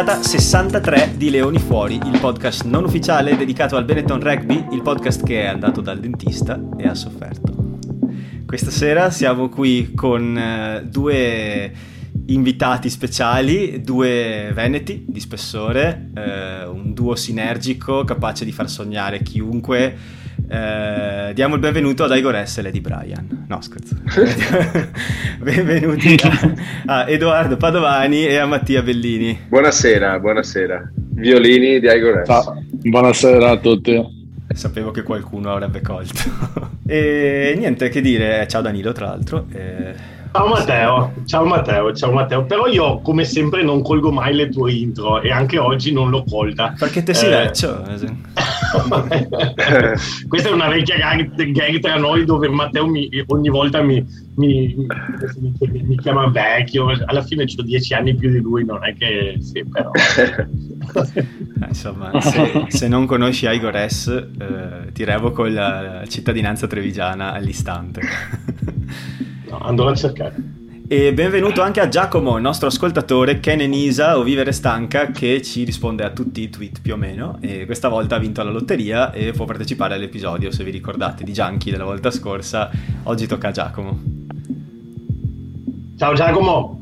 [0.00, 5.22] puntata 63 di Leoni Fuori, il podcast non ufficiale dedicato al Benetton Rugby, il podcast
[5.22, 7.78] che è andato dal dentista e ha sofferto.
[8.46, 11.70] Questa sera siamo qui con eh, due
[12.28, 19.94] invitati speciali, due veneti di spessore, eh, un duo sinergico capace di far sognare chiunque.
[20.52, 22.58] Eh, diamo il benvenuto ad Igor S.
[22.58, 23.44] e Lady Brian.
[23.46, 23.94] No, scherzo.
[25.38, 26.54] Benvenuti a,
[26.86, 29.42] a, Edoardo Padovani e a Mattia Bellini.
[29.46, 30.90] Buonasera, buonasera.
[30.92, 32.26] Violini di Igor S.
[32.26, 32.64] Ciao.
[32.68, 34.18] Buonasera a tutti.
[34.52, 36.18] Sapevo che qualcuno avrebbe colto.
[36.84, 39.46] e niente che dire, ciao Danilo tra l'altro.
[39.52, 39.94] E
[40.32, 42.44] Ciao Matteo, ciao Matteo, ciao Matteo.
[42.44, 46.22] Però io come sempre non colgo mai le tue intro e anche oggi non l'ho
[46.22, 46.72] colta.
[46.78, 47.30] Perché te si eh...
[47.30, 47.82] vecchio?
[50.28, 54.76] Questa è una vecchia gag, gag, tra noi dove Matteo mi, ogni volta mi, mi,
[55.58, 56.92] mi, chiama vecchio.
[57.06, 59.90] Alla fine ho dieci anni più di lui, non è che sì, però.
[59.92, 68.00] Eh, insomma, se, se, non conosci Igor S, eh, ti revoco la cittadinanza trevigiana all'istante.
[69.50, 70.36] No, andrò a cercare.
[70.86, 75.64] E benvenuto anche a Giacomo, il nostro ascoltatore, Ken Enisa o Vivere Stanca, che ci
[75.64, 77.38] risponde a tutti i tweet più o meno.
[77.40, 81.32] E questa volta ha vinto la lotteria e può partecipare all'episodio, se vi ricordate, di
[81.32, 82.70] Gianchi della volta scorsa.
[83.04, 84.00] Oggi tocca a Giacomo.
[85.96, 86.80] Ciao Giacomo!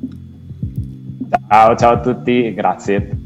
[1.49, 3.17] Ciao, ciao a tutti, grazie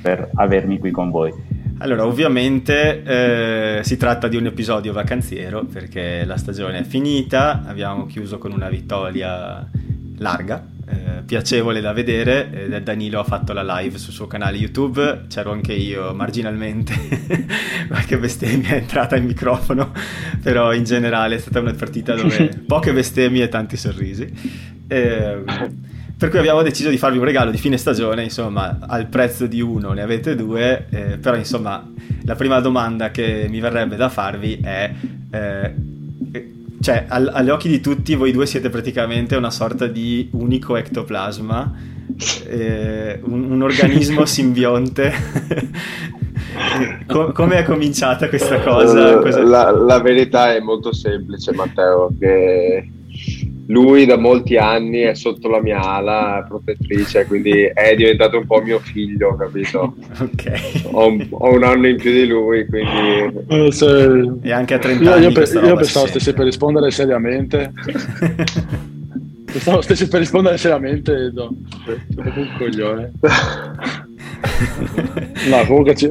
[0.00, 1.45] per avermi qui con voi.
[1.78, 8.06] Allora, ovviamente eh, si tratta di un episodio vacanziero perché la stagione è finita, abbiamo
[8.06, 9.68] chiuso con una vittoria
[10.16, 12.70] larga, eh, piacevole da vedere.
[12.72, 16.94] Eh, Danilo ha fatto la live sul suo canale YouTube, c'ero anche io marginalmente,
[17.88, 19.92] qualche bestemmia è entrata in microfono,
[20.42, 24.32] però in generale è stata una partita dove poche bestemmie e tanti sorrisi.
[24.88, 25.42] Eh,
[26.18, 29.60] per cui abbiamo deciso di farvi un regalo di fine stagione, insomma, al prezzo di
[29.60, 31.86] uno ne avete due, eh, però insomma,
[32.22, 34.90] la prima domanda che mi verrebbe da farvi è...
[35.30, 35.74] Eh,
[36.80, 41.72] cioè, all- agli occhi di tutti voi due siete praticamente una sorta di unico ectoplasma,
[42.46, 45.12] eh, un-, un, organismo simbionte.
[47.06, 49.18] Com- come è cominciata questa cosa?
[49.18, 49.42] Cosa...
[49.42, 52.88] La, la verità è molto semplice, Matteo, che
[53.68, 58.60] lui da molti anni è sotto la mia ala protettrice, quindi è diventato un po'
[58.62, 59.94] mio figlio, capito?
[60.18, 60.84] Ok.
[60.92, 63.44] Ho un, ho un anno in più di lui, quindi...
[63.48, 64.38] Eh, se...
[64.42, 67.72] E anche a 30 io, anni Io, pe- io pensavo stessi per rispondere seriamente.
[69.44, 71.54] pensavo stessi per rispondere seriamente, no.
[72.16, 73.12] un coglione.
[75.48, 76.08] no, comunque ci,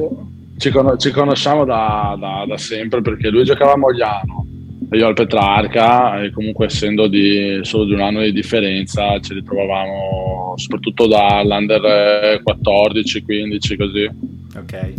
[0.58, 4.55] ci, con- ci conosciamo da, da, da sempre perché lui giocava a Mogliano
[4.92, 10.54] io al Petrarca e comunque essendo di, solo di un anno di differenza ci ritrovavamo
[10.56, 14.10] soprattutto dall'under 14, 15 così.
[14.56, 14.92] Ok.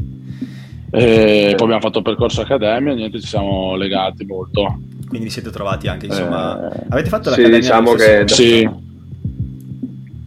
[0.90, 4.80] E poi abbiamo fatto il percorso accademia e niente, ci siamo legati molto.
[5.08, 6.70] Quindi vi siete trovati anche, insomma...
[6.70, 7.56] Eh, avete fatto l'accademia?
[7.56, 8.24] Sì, diciamo che...
[8.28, 8.70] Sì.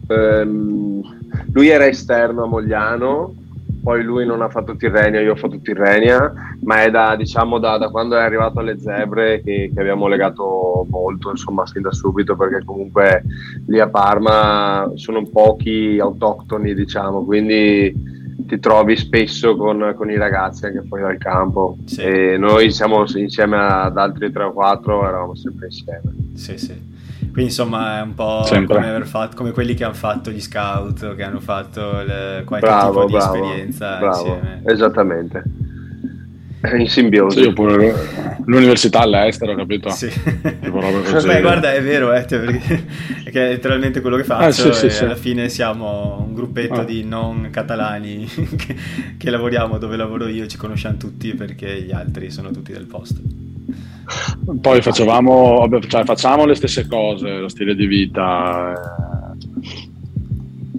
[0.07, 1.01] Ehm,
[1.53, 3.35] lui era esterno a Mogliano
[3.81, 6.31] poi lui non ha fatto Tirrenia, io ho fatto Tirrenia,
[6.61, 10.85] ma è da, diciamo, da, da quando è arrivato alle zebre che, che, abbiamo legato
[10.89, 13.23] molto, insomma, sin da subito, perché comunque
[13.67, 20.65] lì a Parma sono pochi autoctoni, diciamo, quindi ti trovi spesso con, con i ragazzi
[20.65, 22.01] anche fuori dal campo sì.
[22.01, 26.15] e noi siamo insieme ad altri 3 o 4, eravamo sempre insieme.
[26.35, 26.90] Sì, sì.
[27.21, 31.23] Quindi insomma è un po' come, fatto, come, quelli che hanno fatto gli scout, che
[31.23, 34.61] hanno fatto le, qualche bravo, tipo di bravo, esperienza bravo, insieme.
[34.65, 35.43] Esattamente.
[36.73, 37.41] In simbiosi.
[37.41, 37.93] Sì, oppure
[38.45, 39.89] l'università all'estero, capito?
[39.89, 40.11] Sì.
[40.41, 42.85] Beh, guarda, è vero, eh, perché,
[43.23, 44.69] perché, è letteralmente quello che faccio.
[44.69, 45.03] Ah, sì, sì, sì.
[45.03, 46.83] Alla fine siamo un gruppetto ah.
[46.83, 48.25] di non catalani
[48.57, 48.75] che,
[49.17, 53.40] che lavoriamo dove lavoro io, ci conosciamo tutti perché gli altri sono tutti del posto.
[54.59, 59.39] Poi facevamo, cioè, facciamo le stesse cose, lo stile di vita, eh,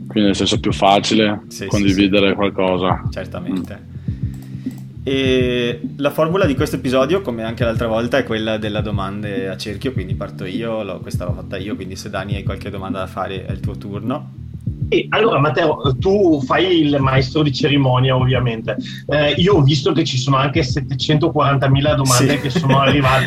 [0.08, 2.34] quindi nel senso più facile sì, condividere sì, sì.
[2.34, 3.02] qualcosa.
[3.10, 3.80] Certamente.
[3.86, 3.90] Mm.
[5.04, 9.56] E la formula di questo episodio, come anche l'altra volta, è quella della domande a
[9.56, 13.00] cerchio, quindi parto io, l'ho, questa l'ho fatta io, quindi se Dani hai qualche domanda
[13.00, 14.40] da fare è il tuo turno.
[14.92, 18.76] E allora Matteo, tu fai il maestro di cerimonia ovviamente.
[19.06, 22.40] Eh, io ho visto che ci sono anche 740.000 domande sì.
[22.40, 23.20] che sono arrivate.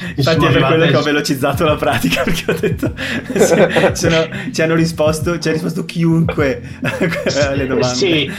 [0.10, 2.92] Che Infatti sono è per quello che ho velocizzato la pratica perché ho detto
[3.34, 6.62] se, se no, ci hanno risposto, ci ha risposto chiunque
[7.48, 7.94] alle domande.
[7.94, 8.30] Sì.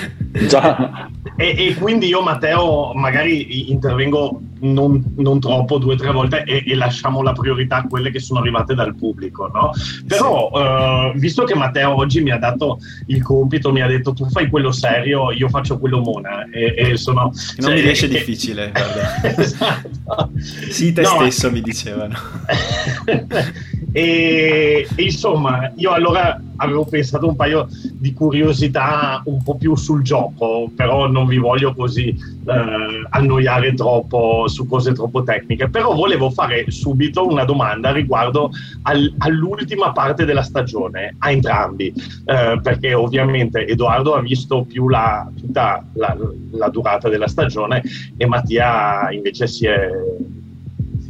[0.48, 6.44] Già, e, e, quindi io, Matteo, magari intervengo non, non troppo, due o tre volte
[6.44, 9.72] e, e, lasciamo la priorità a quelle che sono arrivate dal pubblico, no?
[10.08, 14.30] Però, uh, visto che Matteo oggi mi ha dato il compito, mi ha detto tu
[14.30, 17.22] fai quello serio, io faccio quello mona e, e sono...
[17.22, 19.22] Non cioè, mi riesce difficile, guarda.
[19.42, 20.31] esatto.
[20.69, 22.16] Sì, te no, stesso mi dicevano.
[23.94, 30.02] E, e, insomma, io allora avevo pensato un paio di curiosità un po' più sul
[30.02, 35.69] gioco, però non vi voglio così eh, annoiare troppo su cose troppo tecniche.
[35.69, 38.51] Però volevo fare subito una domanda riguardo
[38.83, 45.27] al, all'ultima parte della stagione, a entrambi, eh, perché ovviamente Edoardo ha visto più la,
[45.39, 46.15] tutta la,
[46.51, 47.81] la durata della stagione
[48.18, 49.89] e Mattia invece si è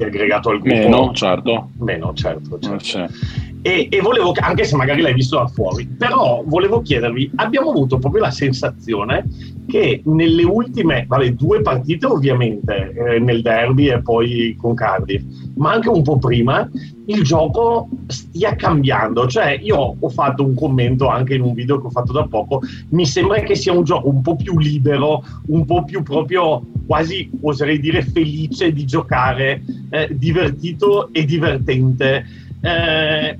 [0.03, 0.75] è aggregato al gruppo.
[0.75, 1.69] Meno, certo.
[1.79, 2.59] Meno, certo.
[2.59, 3.13] certo.
[3.63, 7.99] E, e, volevo, anche se magari l'hai visto da fuori, però volevo chiedervi, abbiamo avuto
[7.99, 9.27] proprio la sensazione
[9.67, 15.23] che nelle ultime, vabbè, due partite ovviamente, eh, nel derby e poi con Cardiff,
[15.55, 16.67] ma anche un po' prima,
[17.05, 19.27] il gioco stia cambiando.
[19.27, 22.61] Cioè, io ho fatto un commento anche in un video che ho fatto da poco,
[22.89, 27.29] mi sembra che sia un gioco un po' più libero, un po' più proprio quasi,
[27.41, 32.25] oserei dire, felice di giocare, eh, divertito e divertente.
[32.59, 33.37] Eh,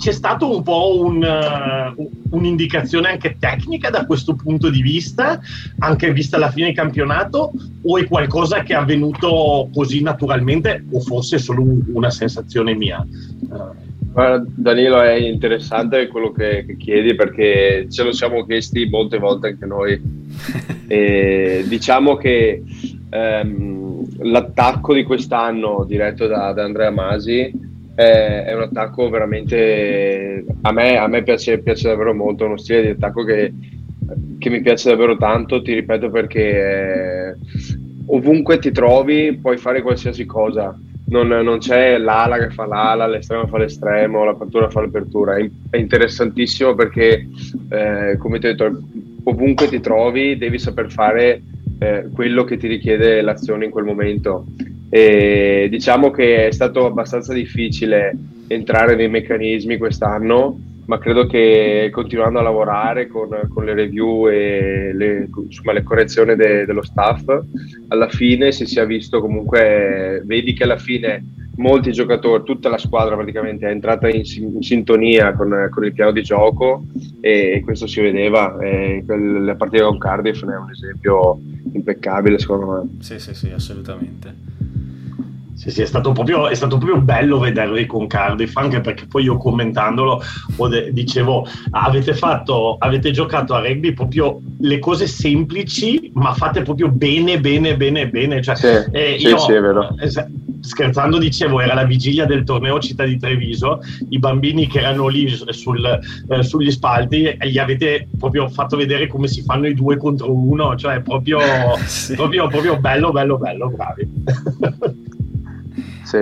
[0.00, 5.38] c'è stato un po' un, uh, un'indicazione anche tecnica da questo punto di vista,
[5.80, 7.52] anche vista la fine del campionato,
[7.82, 12.74] o è qualcosa che è avvenuto così naturalmente, o forse è solo un, una sensazione
[12.74, 13.06] mia?
[13.40, 13.88] Uh.
[14.56, 19.66] Danilo, è interessante quello che, che, chiedi perché ce lo siamo chiesti molte volte anche
[19.66, 20.00] noi.
[20.88, 22.62] e diciamo che
[23.10, 27.69] um, l'attacco di quest'anno diretto da, da Andrea Masi
[28.00, 32.82] è, è un attacco veramente a me, a me piace, piace, davvero molto, uno stile
[32.82, 33.52] di attacco che,
[34.38, 37.36] che mi piace davvero tanto, ti ripeto perché
[38.06, 40.76] ovunque ti trovi puoi fare qualsiasi cosa.
[41.10, 45.36] Non, non, c'è l'ala che fa l'ala, l'estremo fa l'estremo, l'apertura fa l'apertura.
[45.36, 47.28] È interessantissimo perché,
[47.68, 48.80] eh, come ti ho detto,
[49.24, 51.42] ovunque ti trovi devi saper fare
[51.80, 54.46] eh, quello che ti richiede l'azione in quel momento.
[54.90, 58.14] E diciamo che è stato abbastanza difficile
[58.48, 64.90] entrare nei meccanismi quest'anno, ma credo che continuando a lavorare con, con le review e
[64.92, 67.24] le, insomma, le correzioni de, dello staff,
[67.88, 71.22] alla fine si sia visto comunque, vedi che alla fine
[71.60, 76.10] molti giocatori, tutta la squadra praticamente è entrata in, in sintonia con, con, il piano
[76.10, 76.84] di gioco
[77.20, 78.58] e, questo si vedeva.
[78.58, 81.38] E la partita con Cardiff è un esempio
[81.72, 83.02] impeccabile secondo me.
[83.02, 84.59] Sì, sì, sì, assolutamente.
[85.60, 89.24] Sì, sì, è stato, proprio, è stato proprio bello vederli con Cardiff, anche perché poi
[89.24, 90.22] io commentandolo
[90.90, 97.40] dicevo, avete, fatto, avete giocato a rugby proprio le cose semplici, ma fatte proprio bene,
[97.40, 98.40] bene, bene, bene.
[98.40, 99.94] Cioè, sì, eh, sì, io, sì, è vero.
[99.98, 100.10] Eh,
[100.60, 105.28] scherzando dicevo, era la vigilia del torneo Città di Treviso, i bambini che erano lì
[105.28, 110.32] sul, eh, sugli spalti, gli avete proprio fatto vedere come si fanno i due contro
[110.32, 111.38] uno, cioè proprio,
[111.84, 112.14] sì.
[112.14, 114.08] proprio, proprio bello, bello, bello, bravi.
[116.10, 116.18] Sì.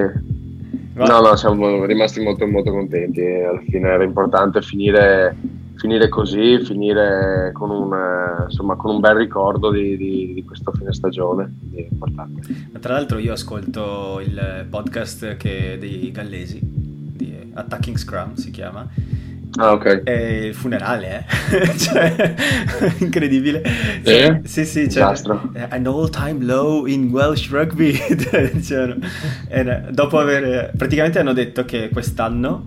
[0.95, 3.23] No, no, siamo rimasti molto, molto contenti.
[3.23, 5.35] Alla fine era importante finire,
[5.77, 7.97] finire così, finire con un,
[8.45, 11.55] insomma, con un bel ricordo di, di, di questo fine stagione.
[12.81, 18.87] Tra l'altro, io ascolto il podcast che, dei gallesi, di Attacking Scrum si chiama
[19.57, 20.03] Ah, ok.
[20.03, 21.77] È il funerale, eh?
[21.79, 22.35] cioè,
[22.99, 23.63] incredibile.
[24.03, 24.41] Eh?
[24.45, 25.15] Sì, sì, cioè,
[25.69, 27.99] an all-time low in Welsh rugby.
[28.53, 28.97] dicevano.
[29.91, 30.73] dopo aver...
[30.77, 32.67] Praticamente hanno detto che quest'anno,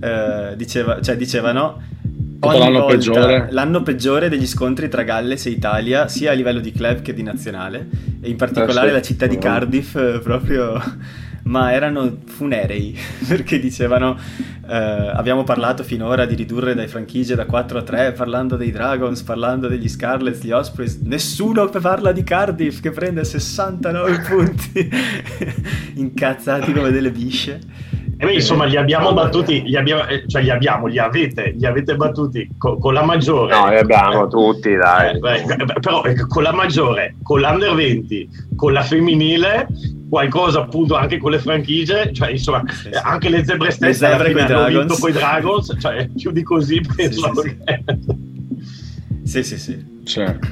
[0.00, 1.96] eh, diceva, cioè, dicevano...
[2.40, 3.48] L'anno volta, peggiore.
[3.50, 7.24] l'anno peggiore degli scontri tra Galles e Italia, sia a livello di club che di
[7.24, 7.88] nazionale,
[8.20, 10.80] e in particolare eh sì, la città di Cardiff, eh, proprio
[11.48, 14.16] ma erano funerei perché dicevano
[14.68, 19.22] eh, abbiamo parlato finora di ridurre dai franchigie da 4 a 3 parlando dei Dragons,
[19.22, 24.90] parlando degli Scarlets, gli Ospreys nessuno parla di Cardiff che prende 69 punti
[25.96, 30.50] incazzati come delle bisce e beh, insomma, li abbiamo battuti, li abbiamo, eh, cioè li
[30.50, 33.56] abbiamo, li avete, li avete battuti con, con la maggiore.
[33.56, 35.14] No, li abbiamo tutti, dai.
[35.14, 35.44] Eh, beh,
[35.80, 39.68] però eh, con la maggiore, con l'Under 20, con la femminile,
[40.08, 42.98] qualcosa appunto anche con le franchigie, cioè insomma sì, sì.
[43.02, 46.80] anche le zebre stesse le zebre hanno vinto con i Dragons, cioè più di così
[46.80, 47.84] penso sì, che...
[49.24, 49.96] sì, sì, sì.
[50.04, 50.48] Certo.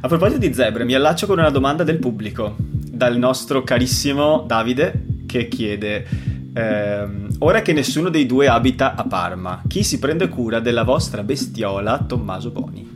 [0.00, 5.24] A proposito di zebre, mi allaccio con una domanda del pubblico, dal nostro carissimo Davide,
[5.26, 6.34] che chiede...
[6.54, 11.22] Ehm, ora che nessuno dei due abita a Parma, chi si prende cura della vostra
[11.22, 12.94] bestiola Tommaso Boni?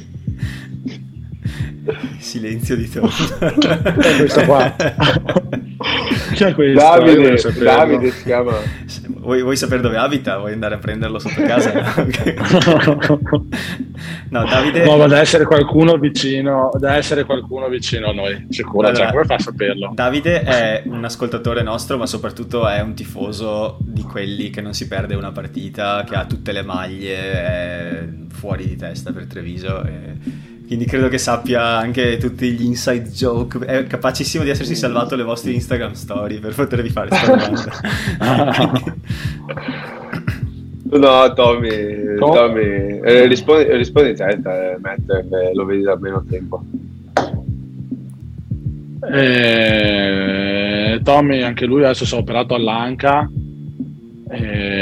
[2.18, 3.08] Silenzio di Tom.
[3.08, 4.74] è questo qua.
[6.34, 6.78] Chi è questo?
[6.78, 8.52] Davide, Davide si chiama.
[9.20, 10.38] Vuoi, vuoi, sapere dove abita?
[10.38, 11.72] Vuoi andare a prenderlo sotto casa?
[14.28, 14.84] no, Davide...
[14.84, 18.88] No, ma deve essere qualcuno vicino, deve essere qualcuno vicino a noi, sicuro.
[18.88, 19.92] Allora, cioè, come fa a saperlo?
[19.94, 24.86] Davide è un ascoltatore nostro, ma soprattutto è un tifoso di quelli che non si
[24.86, 29.82] perde una partita, che ha tutte le maglie, è fuori di testa per Treviso.
[29.84, 33.58] E quindi credo che sappia anche tutti gli inside joke.
[33.66, 37.72] È capacissimo di essersi salvato le vostre Instagram story per potervi fare questa domanda.
[40.96, 46.62] no, Tommy, Tommy eh, rispondi, rispondi te, te Matt, eh, lo vedi da meno tempo.
[49.12, 53.28] Eh, Tommy, anche lui adesso si è operato all'anca
[54.30, 54.79] eh,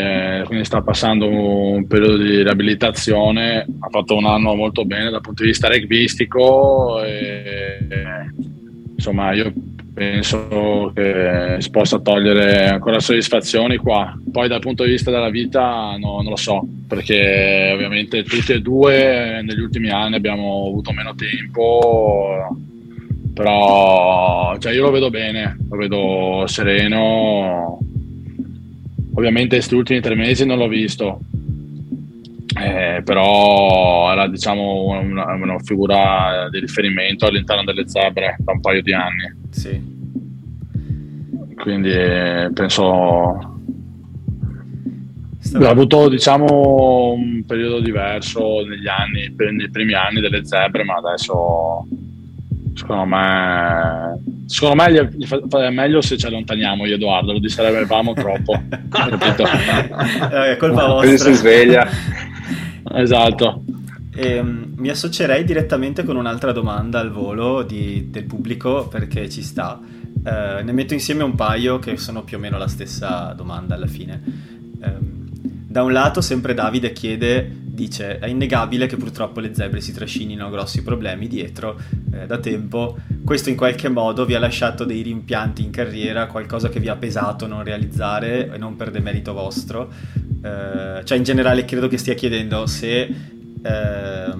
[0.49, 5.43] quindi sta passando un periodo di riabilitazione, ha fatto un anno molto bene dal punto
[5.43, 7.87] di vista rugbyistico e,
[8.97, 9.53] insomma io
[9.93, 14.17] penso che si possa togliere ancora soddisfazioni qua.
[14.33, 18.61] Poi dal punto di vista della vita no, non lo so, perché ovviamente tutti e
[18.61, 22.57] due negli ultimi anni abbiamo avuto meno tempo,
[23.35, 27.79] però cioè, io lo vedo bene, lo vedo sereno
[29.19, 31.19] Ovviamente questi ultimi tre mesi non l'ho visto,
[32.57, 38.81] eh, però era diciamo una, una, figura di riferimento all'interno delle zebre da un paio
[38.81, 39.35] di anni.
[39.51, 39.97] Sì.
[41.57, 43.57] Quindi eh, penso
[45.53, 51.85] ha avuto diciamo un periodo diverso negli anni, nei primi anni delle zebre, ma adesso
[52.73, 58.15] secondo me secondo me gli, fa, è meglio se ci allontaniamo io Edoardo lo disturbavamo
[58.15, 58.55] troppo
[60.33, 61.17] è colpa vostra.
[61.17, 61.87] si sveglia.
[62.91, 63.65] Esatto.
[64.15, 69.43] E, um, mi associerei direttamente con un'altra domanda al volo di, del pubblico perché ci
[69.43, 69.79] sta.
[69.79, 73.87] Uh, ne metto insieme un paio che sono più o meno la stessa domanda alla
[73.87, 74.23] fine.
[74.81, 75.28] Um,
[75.71, 77.47] da un lato sempre Davide chiede
[77.79, 81.79] dice è innegabile che purtroppo le zebre si trascinino grossi problemi dietro
[82.11, 86.71] eh, da tempo, questo in qualche modo vi ha lasciato dei rimpianti in carriera, qualcosa
[86.71, 89.93] che vi ha pesato non realizzare e non per demerito vostro,
[90.43, 94.33] eh, cioè in generale credo che stia chiedendo se, eh,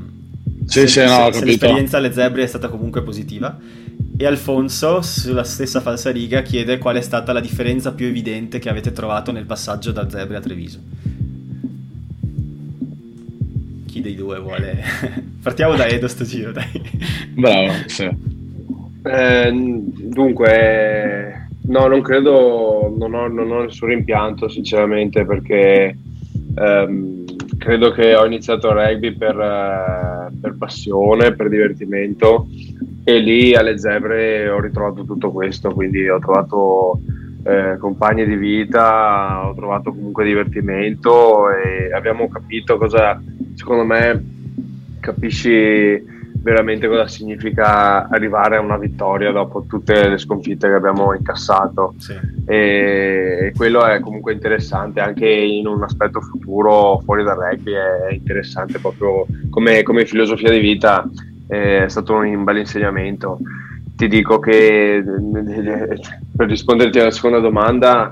[0.65, 3.57] sì, se, sì, no, se, se l'esperienza alle zebre è stata comunque positiva.
[4.21, 8.69] E Alfonso, sulla stessa falsa riga, chiede qual è stata la differenza più evidente che
[8.69, 10.81] avete trovato nel passaggio da Zebre a Treviso
[13.89, 14.77] chi dei due vuole...
[15.43, 16.71] Partiamo da Edo sto giro, dai.
[17.35, 18.05] Bravo, sì.
[19.03, 25.97] Eh, dunque, no, non credo, non ho, non ho nessun rimpianto sinceramente perché
[26.55, 27.25] ehm,
[27.57, 32.47] credo che ho iniziato il rugby per, eh, per, passione, per divertimento
[33.05, 37.01] e lì alle zebre ho ritrovato tutto questo, quindi ho trovato
[37.45, 43.19] eh, compagni di vita, ho trovato comunque divertimento e abbiamo capito cosa,
[43.59, 44.25] secondo me,
[45.01, 51.95] capisci veramente cosa significa arrivare a una vittoria dopo tutte le sconfitte che abbiamo incassato
[51.99, 52.15] sì.
[52.47, 58.79] e, quello è comunque interessante anche in un aspetto futuro fuori dal rugby è interessante
[58.79, 61.11] proprio come, come filosofia di vita
[61.49, 63.39] è stato un bel insegnamento
[63.99, 65.03] ti dico che
[66.37, 68.09] per risponderti alla seconda domanda,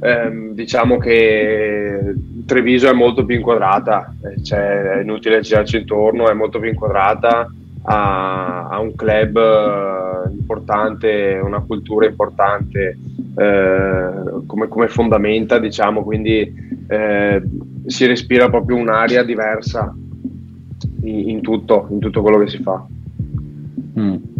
[0.00, 2.14] ehm, diciamo che
[2.46, 7.50] Treviso è molto più inquadrata, eh, cioè, è inutile girarci intorno, è molto più inquadrata,
[7.82, 12.98] ha, ha un club eh, importante, una cultura importante
[13.36, 14.10] eh,
[14.46, 16.52] come, come, fondamenta, diciamo, quindi
[16.86, 17.42] eh,
[17.86, 19.94] si respira proprio un'aria diversa
[21.02, 22.86] in, in, tutto, in tutto quello che si fa.
[23.98, 24.32] Mm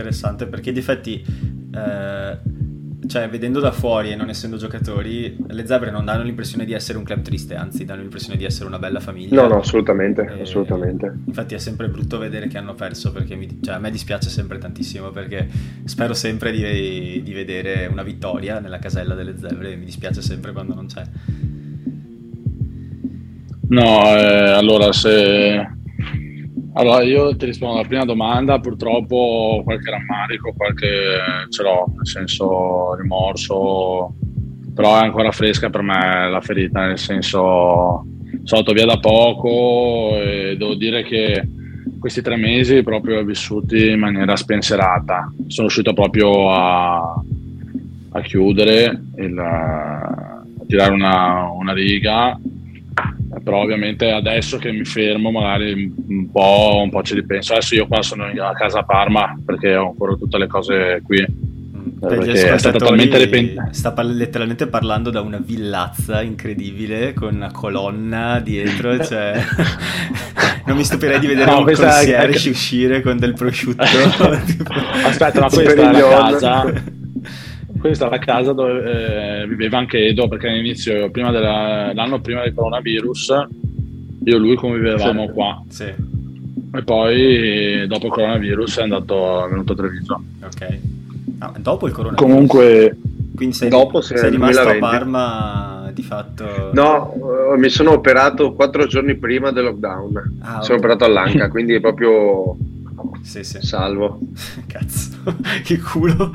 [0.00, 1.22] interessante perché di effetti,
[1.74, 2.38] eh,
[3.10, 6.96] cioè vedendo da fuori e non essendo giocatori, le zebre non danno l'impressione di essere
[6.96, 9.42] un club triste, anzi danno l'impressione di essere una bella famiglia.
[9.42, 11.12] No, no, assolutamente, e, assolutamente.
[11.26, 14.58] Infatti è sempre brutto vedere che hanno perso perché mi, cioè, a me dispiace sempre
[14.58, 15.48] tantissimo perché
[15.84, 20.52] spero sempre di, di vedere una vittoria nella casella delle zebre e mi dispiace sempre
[20.52, 21.02] quando non c'è.
[23.70, 25.78] No, eh, allora se
[26.74, 30.88] allora, io ti rispondo alla prima domanda, purtroppo qualche rammarico, qualche
[31.48, 34.14] ce l'ho, nel senso rimorso,
[34.74, 38.04] però è ancora fresca per me la ferita, nel senso
[38.44, 41.46] sono via da poco e devo dire che
[41.98, 47.22] questi tre mesi proprio ho vissuti in maniera spensierata, sono riuscito proprio a,
[48.12, 52.38] a chiudere, il, a tirare una, una riga
[53.42, 57.52] però ovviamente adesso che mi fermo magari un po', un po' ci ripenso.
[57.52, 61.24] Adesso io qua sono a casa Parma perché ho ancora tutte le cose qui.
[61.76, 63.68] Mm, perché è stata talmente repentina.
[63.72, 69.40] Sta par- letteralmente parlando da una villazza incredibile con una colonna dietro, cioè
[70.66, 72.52] non mi stupirei di vedere no, un concierge è...
[72.52, 73.82] uscire con del prosciutto.
[75.04, 76.98] Aspetta, ma questa è la casa
[77.80, 82.42] questa è la casa dove eh, viveva anche Edo perché all'inizio, prima della, l'anno prima
[82.42, 83.28] del coronavirus,
[84.24, 85.32] io e lui convivevamo sì.
[85.32, 85.62] qua.
[85.68, 85.94] Sì.
[86.72, 90.22] E poi dopo il coronavirus è andato, è venuto a Treviso.
[90.44, 90.78] Ok.
[91.38, 92.30] Ah, dopo il coronavirus?
[92.30, 92.96] Comunque...
[93.34, 94.84] Quindi sei, dopo, sei rimasto 2020.
[94.84, 96.70] a Parma di fatto?
[96.74, 100.38] No, uh, mi sono operato quattro giorni prima del lockdown.
[100.40, 100.64] Ah, okay.
[100.64, 102.56] Sono operato all'anca, quindi è proprio...
[103.22, 103.58] Sì, sì.
[103.62, 104.18] Salvo.
[104.68, 106.32] Cazzo, che culo.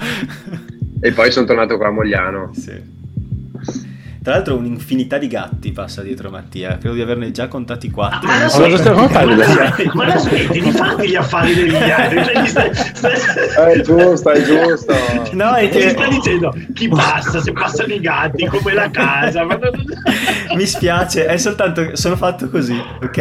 [1.06, 2.50] E poi sono tornato qua a Mogliano.
[2.56, 2.95] Sì.
[4.26, 8.28] Tra l'altro un'infinità di gatti passa dietro Mattia, credo di averne già contati quattro.
[8.28, 12.24] Ah, ma, so, ma, ma, ma la smetti di farti gli affari degli altri.
[12.24, 13.74] Cioè, stai, stai...
[13.74, 14.96] È giusto, è giusto.
[15.34, 15.90] No, è che...
[15.90, 19.46] stai dicendo chi passa, se passano i gatti, come la casa.
[20.56, 23.18] Mi spiace, è soltanto, sono fatto così, ok?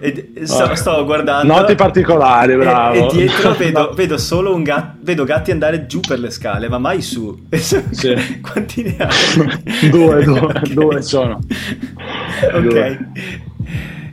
[0.00, 1.52] E, sto, sto, guardando...
[1.52, 2.94] Noti particolari, bravo.
[2.94, 6.70] E, e dietro vedo, vedo, solo un gatto, vedo gatti andare giù per le scale,
[6.70, 7.46] ma mai su.
[7.50, 8.40] Sì.
[8.40, 9.90] Quanti ne hai?
[9.90, 10.74] due, due okay.
[10.74, 11.40] dove sono.
[12.52, 12.98] ok.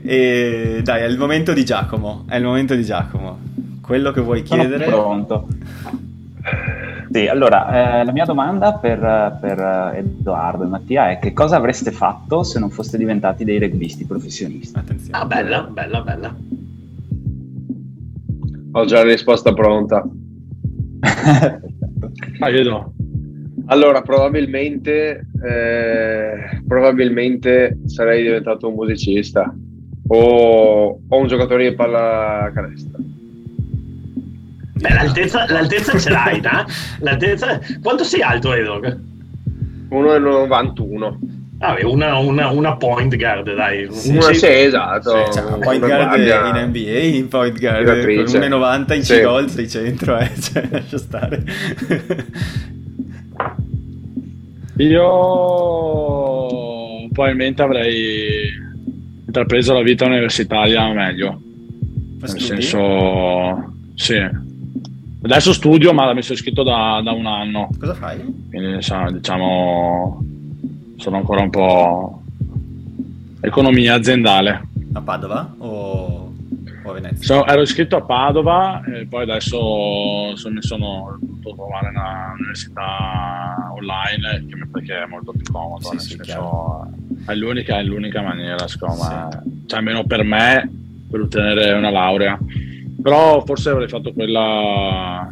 [0.06, 2.26] E dai, è il momento di Giacomo.
[2.28, 3.40] È il momento di Giacomo.
[3.82, 4.86] Quello che vuoi chiedere.
[4.86, 5.48] Sono pronto.
[7.12, 11.92] Sì, allora, eh, la mia domanda per, per, Edoardo e Mattia è che cosa avreste
[11.92, 14.78] fatto se non foste diventati dei rugbisti professionisti?
[14.78, 15.18] Attenzione.
[15.18, 16.36] Ah, bella, bella, bella.
[18.72, 20.04] Ho già la risposta pronta.
[22.40, 22.94] ah, io no.
[23.68, 29.54] Allora, probabilmente, eh, probabilmente sarei diventato un musicista
[30.08, 33.00] o, o un giocatore di pallacanestro.
[34.74, 36.66] Beh, l'altezza, l'altezza ce l'hai, no?
[37.00, 37.60] L'altezza...
[37.82, 39.00] Quanto sei alto, Edog?
[39.90, 41.16] 1,91.
[41.60, 43.88] Ah, una, una, una, point guard, dai.
[43.90, 45.24] Sì, una, sì esatto.
[45.26, 50.18] Sì, cioè, point guard in NBA, in point guard con 1,90 in C-Gold, sei centro,
[50.18, 50.30] eh.
[50.38, 51.44] cioè, lascia stare.
[54.78, 56.48] Io
[57.12, 58.50] probabilmente avrei
[59.26, 61.42] intrapreso la vita universitaria meglio.
[62.20, 64.18] Ma Nel senso, sì.
[65.22, 67.70] Adesso studio, ma mi sono iscritto da, da un anno.
[67.80, 68.18] Cosa fai?
[68.50, 68.78] Quindi,
[69.12, 70.24] diciamo,
[70.98, 72.22] sono ancora un po'
[73.42, 74.68] economia aziendale.
[74.94, 76.23] A Padova o
[76.84, 77.26] o a Venezia?
[77.26, 83.72] So, ero iscritto a Padova e poi adesso so, mi sono dovuto trovare una università
[83.76, 85.98] online perché è molto più comodo.
[85.98, 86.88] Sì, sì, senso,
[87.26, 89.64] è, l'unica, è l'unica maniera, secondo me, sì.
[89.68, 90.72] cioè almeno per me,
[91.10, 92.38] per ottenere una laurea.
[93.02, 95.30] Però forse avrei fatto quella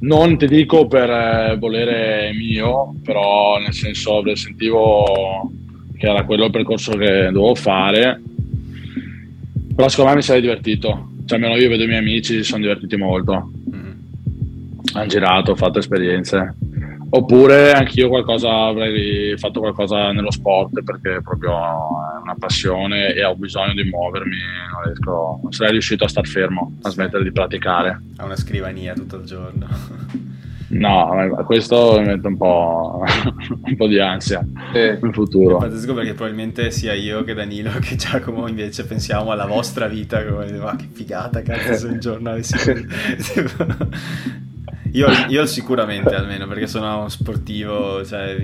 [0.00, 5.50] non ti dico per eh, volere mio, però nel senso sentivo
[5.96, 8.20] che era quello il percorso che dovevo fare
[9.74, 11.10] però secondo me mi sarei divertito.
[11.26, 13.50] Cioè, almeno io vedo i miei amici, si sono divertiti molto.
[13.74, 13.92] Mm.
[14.94, 16.54] Hanno girato, ho fatto esperienze.
[17.16, 23.36] Oppure anch'io qualcosa avrei fatto qualcosa nello sport perché proprio è una passione e ho
[23.36, 24.36] bisogno di muovermi,
[24.72, 28.00] non riesco, non sarei riuscito a star fermo, a smettere di praticare.
[28.16, 29.66] A una scrivania tutto il giorno.
[30.74, 33.04] No, questo mi mette un po',
[33.64, 34.98] un po di ansia eh.
[35.00, 35.58] nel futuro.
[35.58, 40.24] È pazzesco perché probabilmente sia io che Danilo che Giacomo invece pensiamo alla vostra vita
[40.24, 42.56] come ma che figata cazzo se un giorno avessi...
[44.92, 48.36] io, io, sicuramente almeno perché sono uno sportivo, cioè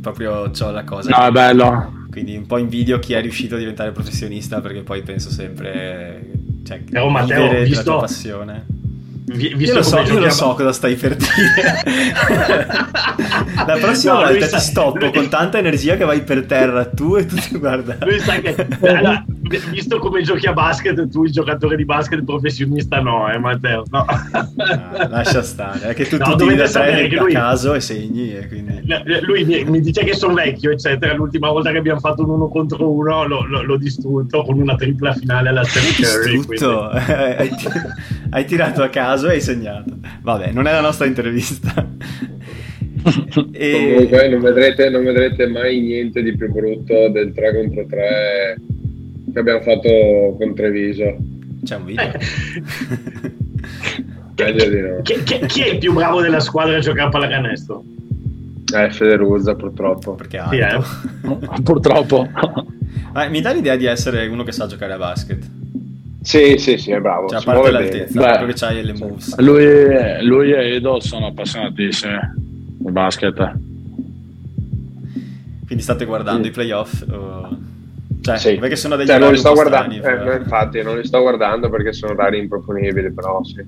[0.00, 1.16] proprio ho la cosa.
[1.16, 2.02] No, è bello.
[2.10, 6.42] Quindi un po' invidio chi è riuscito a diventare professionista perché poi penso sempre...
[6.64, 8.82] Cioè, oh, Matteo, visto, la tua passione
[9.26, 11.82] io lo, so, io lo so cosa stai per dire.
[13.66, 14.58] La prossima no, volta sa...
[14.58, 15.12] ti stoppo lui...
[15.12, 17.96] con tanta energia che vai per terra tu e tu ti guarda.
[18.00, 19.24] Lui sa che allora,
[19.70, 23.84] visto come giochi a basket, tu il giocatore di basket professionista no, eh Matteo.
[23.90, 24.04] No.
[24.04, 27.32] Ah, lascia stare, è che tu, no, tiri da tre a lui...
[27.32, 28.82] caso e segni e quindi...
[29.22, 31.14] Lui mi, mi, dice che sono vecchio, eccetera.
[31.14, 35.12] L'ultima volta che abbiamo fatto un uno contro uno l'ho, l'ho, distrutto con una tripla
[35.14, 36.36] finale alla Steph Curry.
[36.36, 36.90] Distrutto?
[37.36, 37.64] Quindi...
[38.30, 39.96] hai tirato a caso caso hai segnato.
[40.22, 41.72] Vabbè, non è la nostra intervista.
[43.52, 43.72] e...
[43.72, 48.56] Comunque non vedrete, non vedrete mai niente di più brutto del 3 contro 3
[49.34, 51.16] che abbiamo fatto con Treviso.
[51.64, 52.12] C'è un video.
[54.36, 55.02] Meglio di no.
[55.02, 57.82] Chi, è il più bravo della squadra a giocare a pallacanestro?
[58.72, 60.14] Eh, Federuzza purtroppo.
[60.14, 60.40] Perché.
[60.50, 60.80] Sì, eh?
[61.62, 62.28] purtroppo.
[63.12, 65.44] Ma mi dà l'idea di essere uno che sa giocare a basket?
[66.22, 67.28] Sì, sì, sì, è bravo.
[67.28, 69.36] Cioè, a parte l'altezza, Beh, che c'hai le moves.
[69.38, 72.18] Lui, lui, e Edo sono appassionatissimi
[72.78, 73.52] di basket.
[75.66, 76.48] Quindi state guardando sì.
[76.48, 77.04] i playoff?
[77.10, 77.72] O...
[78.24, 78.54] Cioè, sì.
[78.54, 81.68] perché sono degli cioè, non li sto guardando, strani, eh, infatti non li sto guardando
[81.68, 83.62] perché sono rari improponibili, però sì.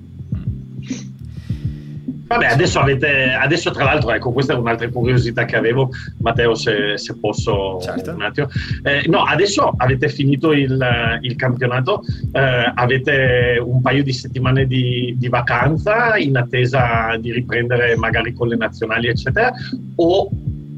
[2.25, 5.91] Vabbè, adesso avete, adesso tra l'altro, ecco, questa è un'altra curiosità che avevo,
[6.21, 8.11] Matteo, se, se posso certo.
[8.11, 8.47] un attimo.
[8.81, 15.13] Eh, no, adesso avete finito il, il campionato, eh, avete un paio di settimane di,
[15.17, 19.53] di, vacanza in attesa di riprendere magari con le nazionali, eccetera,
[19.97, 20.29] o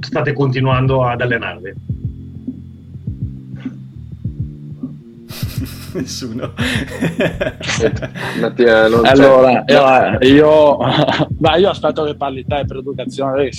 [0.01, 1.98] state continuando ad allenarvi?
[5.93, 6.53] Nessuno.
[8.39, 10.77] Mattia, allora, io, io,
[11.39, 13.49] ma io aspetto che parli te per educazione.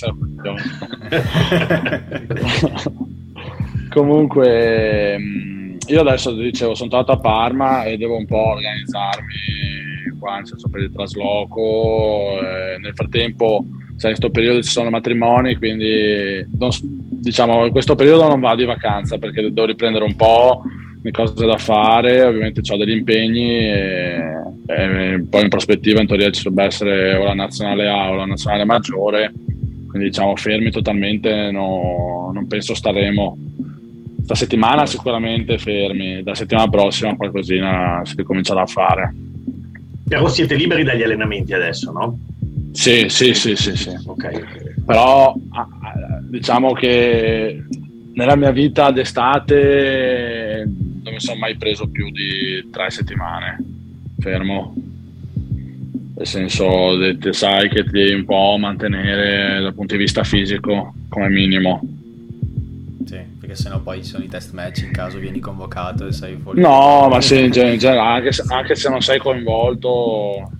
[3.91, 10.19] Comunque, mm, io adesso ti dicevo, sono tornato a Parma e devo un po' organizzarmi
[10.19, 12.39] qua, nel senso per il trasloco.
[12.41, 13.65] Eh, nel frattempo,
[13.97, 18.57] sai, in questo periodo ci sono matrimoni, quindi non, diciamo, in questo periodo non vado
[18.57, 20.63] di vacanza perché devo riprendere un po'
[21.03, 24.23] le cose da fare, ovviamente ho degli impegni e,
[24.67, 28.27] e, poi in prospettiva in teoria ci dovrebbe essere o la nazionale A o la
[28.27, 29.33] nazionale maggiore,
[29.89, 33.39] quindi diciamo fermi totalmente, no, non penso staremo.
[34.17, 39.15] Questa settimana sicuramente fermi, la settimana prossima qualcosina si ricomincerà a fare.
[40.07, 42.19] Però siete liberi dagli allenamenti adesso, no?
[42.73, 43.91] Sì, sì, sì, sì, sì.
[44.07, 44.43] Okay.
[44.85, 45.35] Però
[46.29, 47.63] diciamo che
[48.15, 50.50] nella mia vita d'estate
[51.21, 53.59] mi sono mai preso più di tre settimane
[54.19, 54.75] fermo.
[56.17, 60.95] Nel senso, te sai che ti devi un po' mantenere dal punto di vista fisico
[61.09, 61.81] come minimo.
[63.07, 66.37] Sì, perché sennò poi ci sono i test match in caso vieni convocato e sei
[66.37, 66.61] fuori.
[66.61, 70.51] No, ma sì, in generale, anche, se, anche se non sei coinvolto,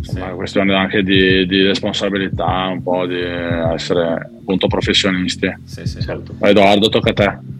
[0.00, 0.16] sì.
[0.16, 5.52] è una questione anche di, di, responsabilità, un po' di essere appunto professionisti.
[5.64, 6.02] Sì, sì.
[6.02, 6.34] Certo.
[6.40, 7.53] Edoardo, tocca a te.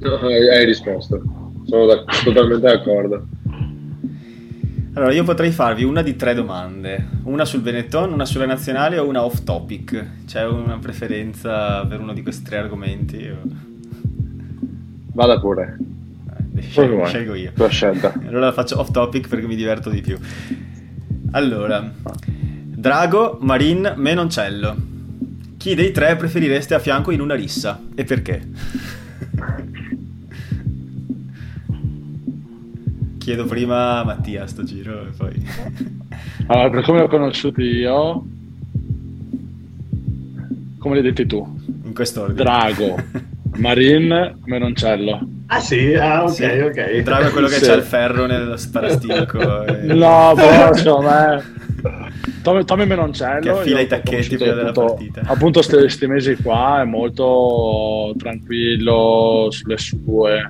[0.00, 1.22] No, hai risposto,
[1.66, 3.26] sono da- totalmente d'accordo.
[4.98, 9.06] Allora, io potrei farvi una di tre domande, una sul Benetton, una sulle nazionali o
[9.06, 10.24] una off topic.
[10.26, 13.28] C'è una preferenza per uno di questi tre argomenti?
[13.28, 13.36] O...
[15.12, 15.76] Vada pure.
[16.56, 17.52] Eh, scelgo, scelgo io.
[17.54, 18.12] Tua scelta.
[18.26, 20.18] Allora la faccio off topic perché mi diverto di più.
[21.30, 24.76] Allora, Drago, Marin, Menoncello.
[25.58, 28.42] Chi dei tre preferireste a fianco in una rissa e perché?
[33.28, 35.32] chiedo prima a Mattia sto giro e poi...
[36.48, 38.24] allora, per come l'ho conosciuto io,
[40.78, 41.60] come l'hai detto tu?
[41.84, 42.42] In quest'ordine.
[42.42, 42.96] Drago,
[43.58, 45.28] Marin, Menoncello.
[45.48, 45.92] Ah sì?
[45.92, 46.42] Ah ok, sì.
[46.42, 47.00] ok.
[47.02, 47.66] Drago è quello che sì.
[47.66, 49.66] c'ha il ferro nel sparasticco.
[49.66, 49.92] e...
[49.92, 51.42] No, boh, insomma,
[52.42, 56.80] Tommy, Tommy Menoncello che affila i tacchetti prima della appunto, partita appunto questi mesi qua
[56.80, 60.48] è molto tranquillo sulle sue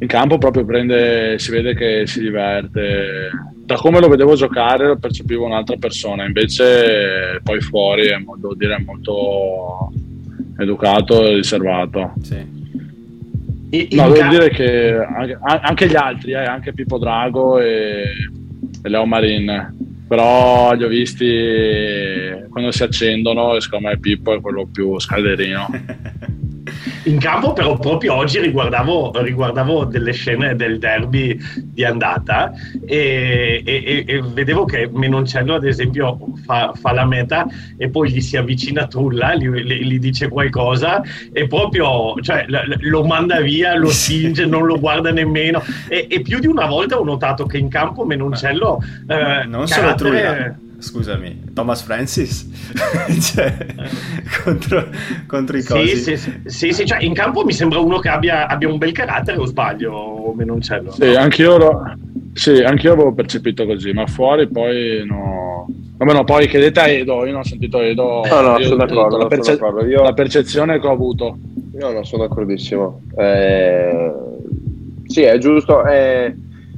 [0.00, 3.30] in campo proprio prende, si vede che si diverte.
[3.54, 8.76] Da come lo vedevo giocare lo percepivo un'altra persona, invece poi fuori è, devo dire,
[8.76, 9.92] è molto
[10.58, 12.14] educato e riservato.
[12.22, 12.58] Sì.
[13.72, 18.04] E, no, devo dire che anche, anche gli altri, eh, anche Pippo Drago e,
[18.82, 19.76] e Leo Marin,
[20.08, 25.68] però li ho visti quando si accendono e secondo me Pippo è quello più scalderino.
[27.04, 32.52] in campo però proprio oggi riguardavo, riguardavo delle scene del derby di andata
[32.86, 38.20] e, e, e vedevo che Menoncello ad esempio fa, fa, la meta e poi gli
[38.20, 42.46] si avvicina Trulla, gli, gli dice qualcosa e proprio cioè,
[42.80, 46.98] lo manda via, lo singe, non lo guarda nemmeno e, e, più di una volta
[46.98, 52.48] ho notato che in campo Menoncello eh, non solo Trulla scusami, Thomas Francis
[53.32, 53.66] cioè,
[54.42, 54.88] contro,
[55.26, 55.96] contro, i cosi.
[55.96, 58.92] Sì, sì, sì, sì cioè, in campo mi sembra uno che abbia, abbia un bel
[58.92, 60.90] carattere o sbaglio o Menoncello.
[60.92, 61.82] Sì, anch'io, lo,
[62.32, 65.66] sì, anch'io avevo percepito così, ma fuori poi no.
[65.96, 68.24] Vabbè, no, poi chiedete a Edo, io non ho sentito Edo.
[68.26, 69.18] No, no, sono d'accordo.
[69.18, 69.90] La, perce- sono d'accordo.
[69.90, 70.02] Io...
[70.02, 71.36] la percezione che ho avuto.
[71.78, 73.02] Io non sono d'accordissimo.
[73.16, 74.12] Eh...
[75.04, 75.84] Sì, è giusto.
[75.84, 76.34] È...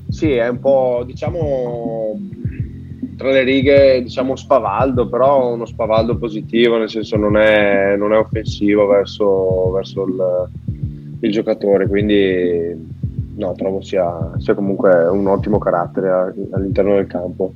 [0.08, 2.18] Sì, è un po', diciamo,
[3.22, 8.18] tra le righe diciamo spavaldo, però uno spavaldo positivo, nel senso non è, non è
[8.18, 10.48] offensivo verso, verso il,
[11.20, 12.74] il, giocatore, quindi
[13.36, 17.54] no, trovo sia, sia, comunque un ottimo carattere all'interno del campo.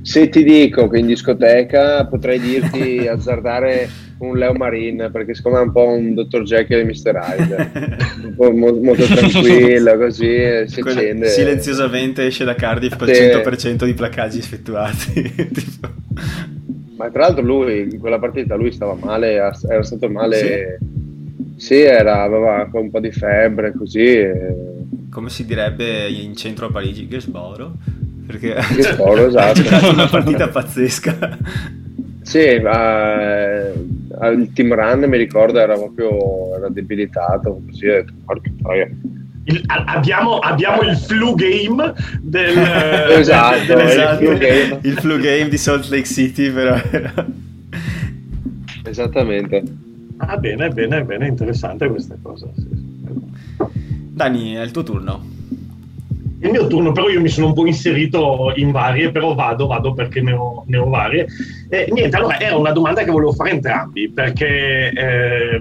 [0.00, 3.88] Se ti dico che in discoteca potrei dirti azzardare
[4.26, 6.42] un Leo Marin perché secondo me è un po' un Dr.
[6.42, 7.18] Jekyll e Mr.
[7.20, 7.70] Hyde
[8.24, 13.84] un po' mo- molto tranquillo così si accende silenziosamente esce da Cardiff con il 100%
[13.84, 15.34] di placaggi effettuati
[16.96, 20.78] ma tra l'altro lui in quella partita lui stava male era stato male
[21.56, 24.24] sì, sì era, aveva un po' di febbre così
[25.10, 27.72] come si direbbe in centro a Parigi Gesboro
[28.24, 29.60] perché Gesboro, esatto.
[29.60, 31.38] ha giocato una partita pazzesca
[32.22, 33.72] sì, ma
[34.30, 38.90] il team run mi ricordo era proprio era debilitato così ho detto porca troia
[39.44, 42.56] il, abbiamo, abbiamo, il flu game del,
[43.18, 44.22] esatto, del, esatto.
[44.22, 44.78] Il, flu game.
[44.82, 46.80] il flu game di Salt Lake City però
[48.84, 49.62] esattamente
[50.18, 52.90] ah bene bene bene interessante questa cosa sì.
[54.14, 55.40] Dani è il tuo turno
[56.42, 59.94] il mio turno, però io mi sono un po' inserito in varie, però vado, vado
[59.94, 61.26] perché ne ho, ne ho varie.
[61.68, 65.60] Eh, niente, allora era una domanda che volevo fare entrambi, perché eh,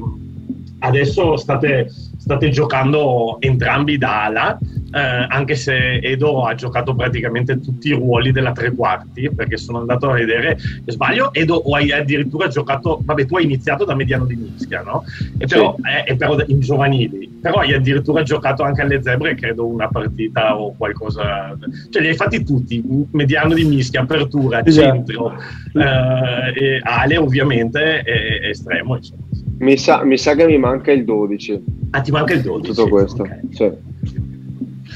[0.80, 4.60] adesso state, state giocando entrambi da ala
[4.92, 9.80] eh, anche se Edo ha giocato praticamente tutti i ruoli della tre quarti, perché sono
[9.80, 14.26] andato a vedere, sbaglio, Edo o hai addirittura giocato, vabbè tu hai iniziato da mediano
[14.26, 15.04] di mischia, no?
[15.38, 16.12] E però, sì.
[16.12, 20.76] eh, però in giovanili, però hai addirittura giocato anche alle zebre, credo una partita o
[20.76, 21.58] qualcosa,
[21.90, 25.34] cioè li hai fatti tutti, mediano di mischia, apertura, centro,
[25.74, 29.22] eh, ale ovviamente, e, estremo insomma.
[29.60, 31.64] Mi sa, mi sa, che mi manca il 12.
[31.92, 32.74] Ah, ti manca il 12?
[32.74, 33.40] Tutto questo, okay.
[33.52, 33.70] sì.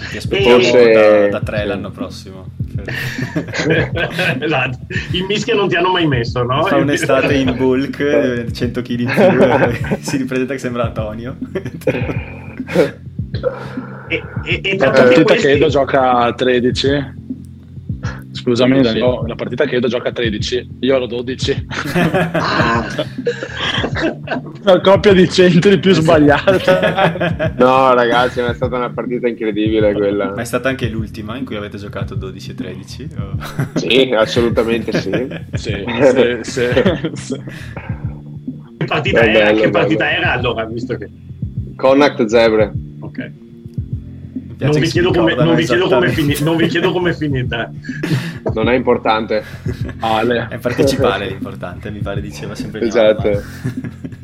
[0.10, 0.92] Ti aspettiamo Forse...
[0.92, 2.54] da, da tre l'anno prossimo.
[4.40, 4.80] esatto.
[5.12, 6.64] In mischia non ti hanno mai messo, no?
[6.64, 11.38] Fa un'estate in bulk, 100 kg in più, si ripresenta che sembra Antonio.
[14.08, 15.48] e, e, e tra tutti questi...
[15.48, 17.24] che Edo gioca a 13
[18.36, 18.82] Scusami, sì.
[18.82, 21.68] Danilo, la partita che Edo gioca a 13, io ero 12.
[24.62, 27.54] una coppia di centri più sbagliata.
[27.58, 30.34] no, ragazzi, è stata una partita incredibile quella.
[30.36, 33.10] Ma è stata anche l'ultima in cui avete giocato 12 e 13?
[33.18, 33.38] O...
[33.76, 35.12] Sì, assolutamente sì.
[35.54, 36.68] sì, sì, sì,
[37.14, 37.42] sì.
[38.78, 39.46] Che partita, era?
[39.46, 41.10] Bello, che partita era allora, visto che...
[41.78, 42.74] Connacht Zebre.
[43.00, 43.32] Ok.
[44.58, 47.70] Non vi, chiedo come, non, vi come fini, non vi chiedo come è finita.
[48.54, 49.44] Non è importante.
[50.00, 50.48] Ale.
[50.50, 52.82] È partecipare l'importante, mi pare diceva sempre.
[52.82, 53.42] Esatto.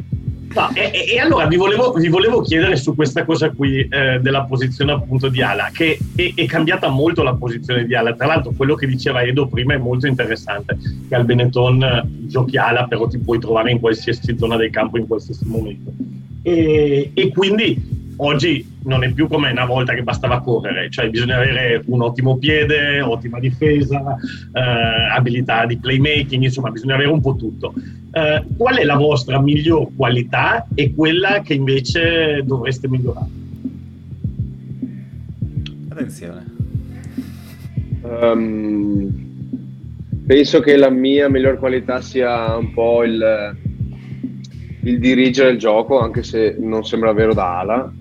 [0.54, 4.44] No, e, e, allora vi volevo, vi volevo, chiedere su questa cosa qui eh, della
[4.44, 8.14] posizione appunto di Ala, che è, è, cambiata molto la posizione di Ala.
[8.16, 12.86] Tra l'altro quello che diceva Edo prima è molto interessante, che al Benetton giochi Ala,
[12.86, 15.90] però ti puoi trovare in qualsiasi zona del campo in qualsiasi momento.
[16.42, 21.38] E, e quindi oggi non è più come una volta che bastava correre, cioè bisogna
[21.38, 24.16] avere un ottimo piede, ottima difesa,
[24.54, 24.60] eh,
[25.12, 27.74] abilità di playmaking, insomma bisogna avere un po' tutto.
[28.12, 33.40] Eh, qual è la vostra miglior qualità e quella che invece dovreste migliorare?
[35.90, 36.46] Attenzione.
[38.04, 39.14] Um,
[40.26, 43.56] penso che la mia miglior qualità sia un po' il,
[44.84, 47.94] il dirigere il gioco, anche se non sembra vero da ala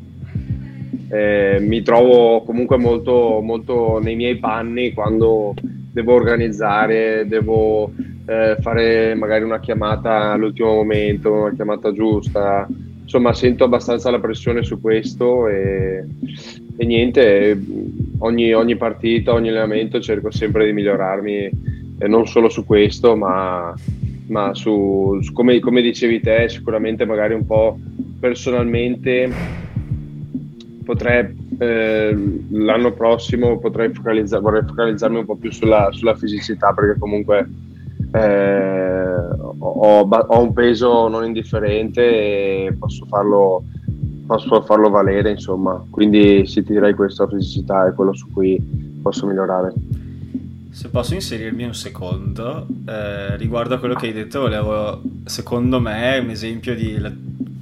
[1.10, 5.54] eh, mi trovo comunque molto, molto nei miei panni quando
[5.92, 7.92] devo organizzare, devo
[8.26, 12.66] eh, fare magari una chiamata all'ultimo momento, una chiamata giusta.
[13.02, 16.04] Insomma, sento abbastanza la pressione su questo e,
[16.76, 17.60] e niente,
[18.18, 21.50] ogni, ogni, partita, ogni allenamento cerco sempre di migliorarmi,
[21.98, 23.74] eh, non solo su questo, ma,
[24.28, 27.76] ma su, su come, come dicevi te, sicuramente magari un po'
[28.20, 29.28] personalmente
[30.90, 36.98] potrei eh, l'anno prossimo potrei focalizzare, vorrei focalizzarmi un po' più sulla, sulla fisicità perché
[36.98, 37.48] comunque
[38.12, 39.08] eh,
[39.58, 43.62] ho, ho, un peso non indifferente e posso farlo,
[44.26, 45.80] posso farlo valere insomma.
[45.88, 48.58] Quindi sì ti direi questo la fisicità è quello su cui
[49.00, 49.72] posso migliorare.
[50.72, 56.18] Se posso inserirmi un secondo eh, riguardo a quello che hai detto volevo secondo me
[56.18, 56.96] un esempio di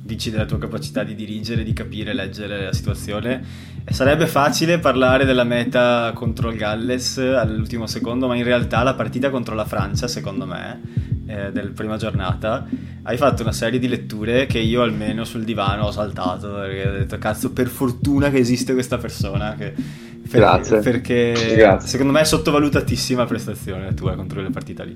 [0.08, 3.44] dici della tua capacità di dirigere, di capire, leggere la situazione.
[3.84, 8.94] E sarebbe facile parlare della meta contro il Galles all'ultimo secondo, ma in realtà la
[8.94, 10.80] partita contro la Francia, secondo me,
[11.26, 12.66] eh, del prima giornata,
[13.02, 16.92] hai fatto una serie di letture che io almeno sul divano ho saltato, perché ho
[16.92, 19.74] detto cazzo per fortuna che esiste questa persona che...
[20.28, 20.80] Per, Grazie.
[20.80, 21.88] Perché Grazie.
[21.88, 24.94] secondo me è sottovalutatissima la prestazione tua contro la partita lì.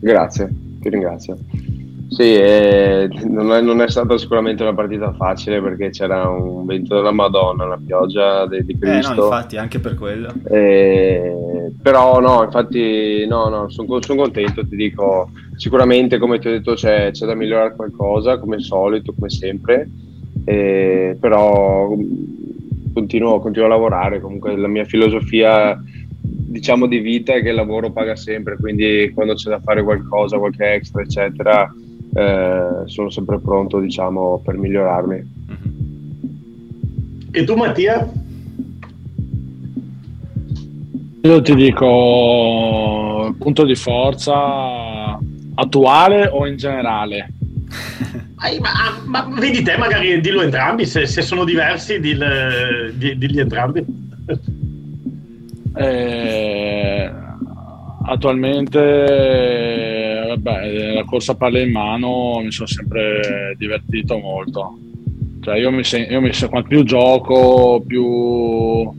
[0.00, 0.48] Grazie,
[0.80, 1.38] ti ringrazio.
[2.08, 6.94] Sì, eh, non, è, non, è, stata sicuramente una partita facile perché c'era un vento
[6.96, 9.12] della Madonna, una pioggia di, di Cristo.
[9.12, 10.32] Eh no, infatti, anche per quello.
[10.48, 16.50] Eh, però no, infatti, no, no, sono son contento, ti dico, sicuramente come ti ho
[16.50, 19.88] detto c'è, c'è da migliorare qualcosa, come solito, come sempre,
[20.44, 21.94] eh, però
[22.94, 25.78] continuo, continuo a lavorare, comunque la mia filosofia
[26.20, 30.38] diciamo di vita è che il lavoro paga sempre, quindi quando c'è da fare qualcosa,
[30.38, 31.70] qualche extra, eccetera,
[32.14, 35.36] eh, sono sempre pronto, diciamo, per migliorarmi.
[37.30, 38.10] E tu Mattia?
[41.22, 45.18] Io ti dico punto di forza
[45.54, 47.32] attuale o in generale?
[48.60, 48.70] ma,
[49.04, 53.84] ma, vedi te, magari dillo entrambi, se, se sono diversi, dill, digli entrambi.
[55.76, 57.10] Eh,
[58.04, 58.78] attualmente,
[60.28, 64.78] vabbè, la corsa palla in mano mi sono sempre divertito molto.
[65.40, 68.90] Cioè, io mi, sen- io mi sen- quanto più gioco, più,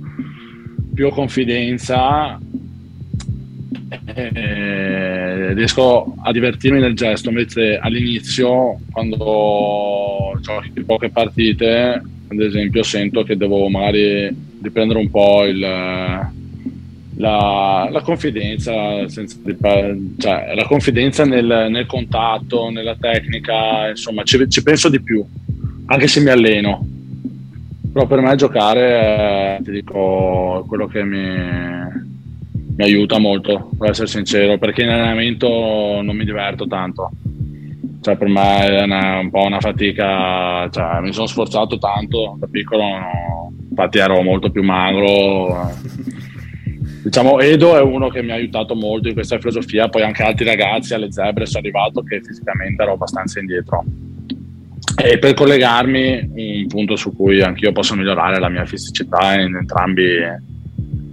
[0.94, 2.40] più confidenza,
[4.14, 7.30] eh, riesco a divertirmi nel gesto.
[7.30, 15.46] Invece, all'inizio, quando giochi poche partite, ad esempio, sento che devo magari riprendere un po'
[15.46, 16.38] il
[17.20, 18.72] la, la confidenza,
[19.10, 25.24] cioè, la confidenza nel, nel, contatto, nella tecnica, insomma, ci, ci, penso di più,
[25.88, 26.86] anche se mi alleno.
[27.92, 31.28] Però per me giocare, eh, ti dico, quello che mi,
[32.78, 37.12] mi aiuta molto, per essere sincero, perché in allenamento non mi diverto tanto.
[38.02, 42.48] Cioè, per me è una, un po' una fatica, cioè, mi sono sforzato tanto da
[42.50, 43.52] piccolo, no?
[43.72, 45.72] infatti ero molto più magro
[47.04, 50.46] diciamo Edo è uno che mi ha aiutato molto in questa filosofia, poi anche altri
[50.46, 53.84] ragazzi alle zebre sono arrivato che fisicamente ero abbastanza indietro.
[55.02, 60.18] E per collegarmi, un punto su cui anch'io posso migliorare la mia fisicità in, entrambi,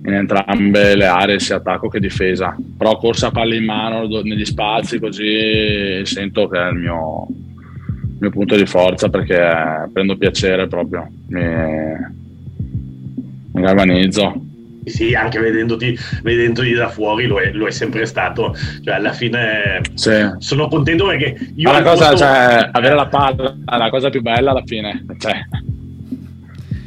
[0.04, 2.56] in entrambe le aree, sia attacco che difesa.
[2.76, 8.16] Però corsa a palla in mano negli spazi, così sento che è il mio, il
[8.18, 11.44] mio punto di forza perché prendo piacere proprio, mi,
[13.52, 14.46] mi galvanizzo
[14.86, 18.54] sì, anche vedendoti, vedendoti da fuori lo è, lo è, sempre stato.
[18.84, 20.30] Cioè, alla fine sì.
[20.38, 21.70] sono contento perché io.
[21.70, 22.18] Ma la cosa, molto...
[22.18, 25.04] cioè, avere la palla è la cosa più bella alla fine.
[25.18, 25.34] Cioè.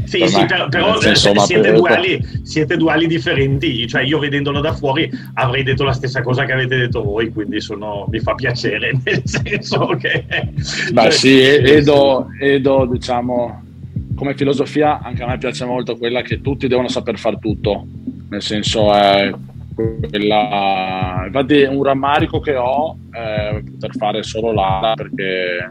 [0.05, 3.85] Sì, sì, per, però senso, siete, duali, siete, duali, differenti.
[3.85, 7.61] Cioè, io vedendolo da fuori avrei detto la stessa cosa che avete detto voi, quindi
[7.61, 10.25] sono, mi fa piacere, nel senso che.
[10.93, 13.67] Beh, cioè, sì, Edo, Edo, diciamo
[14.19, 17.87] come filosofia anche a me piace molto quella che tutti devono saper fare tutto,
[18.29, 19.33] nel senso è
[19.73, 21.23] quella...
[21.25, 25.69] Infatti un rammarico che ho è poter fare solo l'ala perché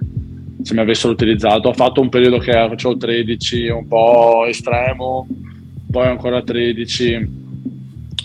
[0.63, 5.27] se mi avessero utilizzato ho fatto un periodo che facevo 13 un po' estremo,
[5.91, 7.37] poi ancora 13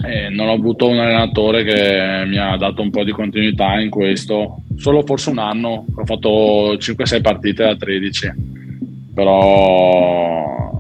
[0.06, 3.90] e non ho avuto un allenatore che mi ha dato un po' di continuità in
[3.90, 8.53] questo, solo forse un anno, ho fatto 5-6 partite da 13
[9.14, 10.72] però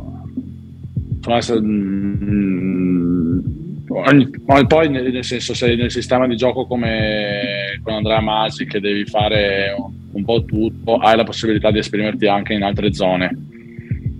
[1.59, 3.39] mm,
[4.67, 9.75] poi nel senso sei nel sistema di gioco come con Andrea Masi che devi fare
[10.11, 13.51] un po' tutto hai la possibilità di esprimerti anche in altre zone.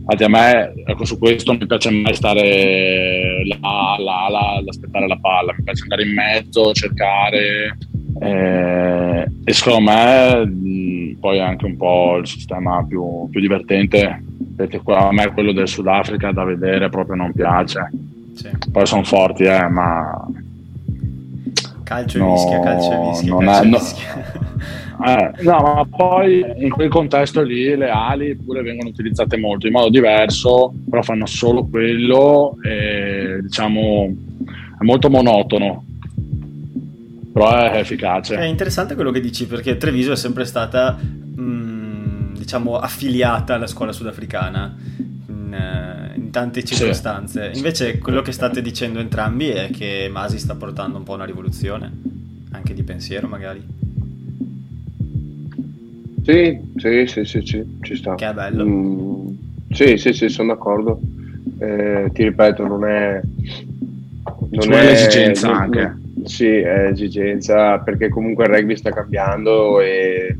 [0.03, 4.67] Infatti a me ecco, su questo non mi piace mai stare là, là, là, ad
[4.67, 7.77] aspettare la palla, mi piace andare in mezzo, cercare
[8.19, 14.23] eh, e secondo me mh, poi anche un po' il sistema più, più divertente
[14.55, 17.89] perché a me quello del Sudafrica da vedere proprio non piace
[18.33, 18.49] sì.
[18.71, 20.27] poi sono forti eh, ma
[21.83, 23.77] calcio e no, mischia calcio e mischia, calcio è, no,
[25.05, 29.73] eh, no, ma poi in quel contesto lì le ali pure vengono utilizzate molto in
[29.73, 34.13] modo diverso, però fanno solo quello e diciamo
[34.79, 35.85] è molto monotono.
[37.33, 38.35] Però è efficace.
[38.35, 43.65] È interessante quello che dici perché Treviso è sempre stata mh, mm, diciamo affiliata alla
[43.65, 44.75] scuola sudafricana
[45.27, 47.49] in, eh, in tante circostanze.
[47.51, 47.57] Sì.
[47.57, 51.91] Invece quello che state dicendo entrambi è che Masi sta portando un po' una rivoluzione,
[52.51, 53.65] anche di pensiero magari.
[56.23, 58.13] Sì, sì, sì, sì, sì ci sta.
[58.13, 58.63] Che è bello.
[58.63, 59.27] Mm,
[59.71, 60.99] sì, sì, sì, sono d'accordo.
[61.57, 63.21] Eh, ti ripeto, non è...
[64.51, 65.97] Non è l'esigenza non, anche.
[66.25, 70.35] Sì, è esigenza perché comunque il rugby sta cambiando e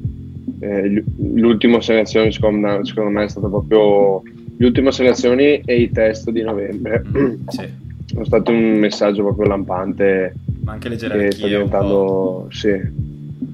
[0.60, 4.22] eh, l'ultima selezione secondo me, secondo me è stata proprio
[4.58, 7.04] l'ultima selezione e i test di novembre.
[7.16, 7.82] Mm, sì.
[8.16, 10.36] È stato un messaggio proprio lampante.
[10.64, 11.32] Ma anche le gerarchie.
[11.32, 12.80] Sta diventando, sì,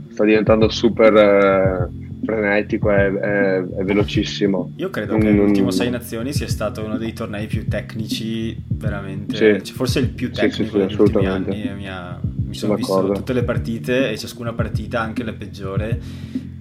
[0.09, 1.15] sta diventando super...
[1.15, 4.73] Eh, frenetico, è, è, è velocissimo.
[4.77, 9.65] Io credo che l'ultimo Sei Nazioni sia stato uno dei tornei più tecnici, veramente, sì.
[9.65, 11.71] cioè, forse il più tecnico sì, sì, degli ultimi anni.
[11.75, 15.99] Mi, ha, mi sono visto tutte le partite e ciascuna partita, anche la peggiore,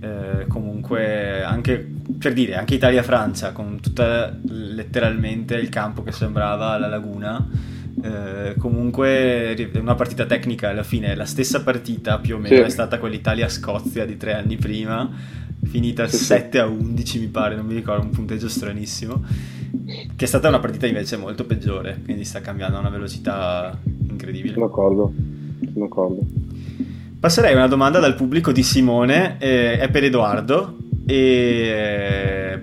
[0.00, 6.88] eh, comunque anche per dire anche Italia-Francia con tutta letteralmente il campo che sembrava la
[6.88, 7.46] laguna
[8.02, 12.62] eh, comunque è una partita tecnica alla fine la stessa partita più o meno sì.
[12.62, 15.10] è stata quell'Italia-Scozia di tre anni prima
[15.64, 19.22] finita sì, 7 a 11 mi pare non mi ricordo un punteggio stranissimo
[20.16, 23.78] che è stata una partita invece molto peggiore quindi sta cambiando a una velocità
[24.08, 24.54] incredibile.
[24.54, 25.12] Sono d'accordo
[25.72, 26.20] sono d'accordo.
[27.18, 32.62] Passerei una domanda dal pubblico di Simone eh, è per Edoardo e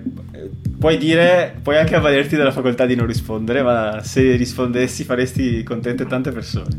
[0.78, 6.06] puoi dire, puoi anche avvalerti della facoltà di non rispondere, ma se rispondessi faresti contente
[6.06, 6.74] tante persone.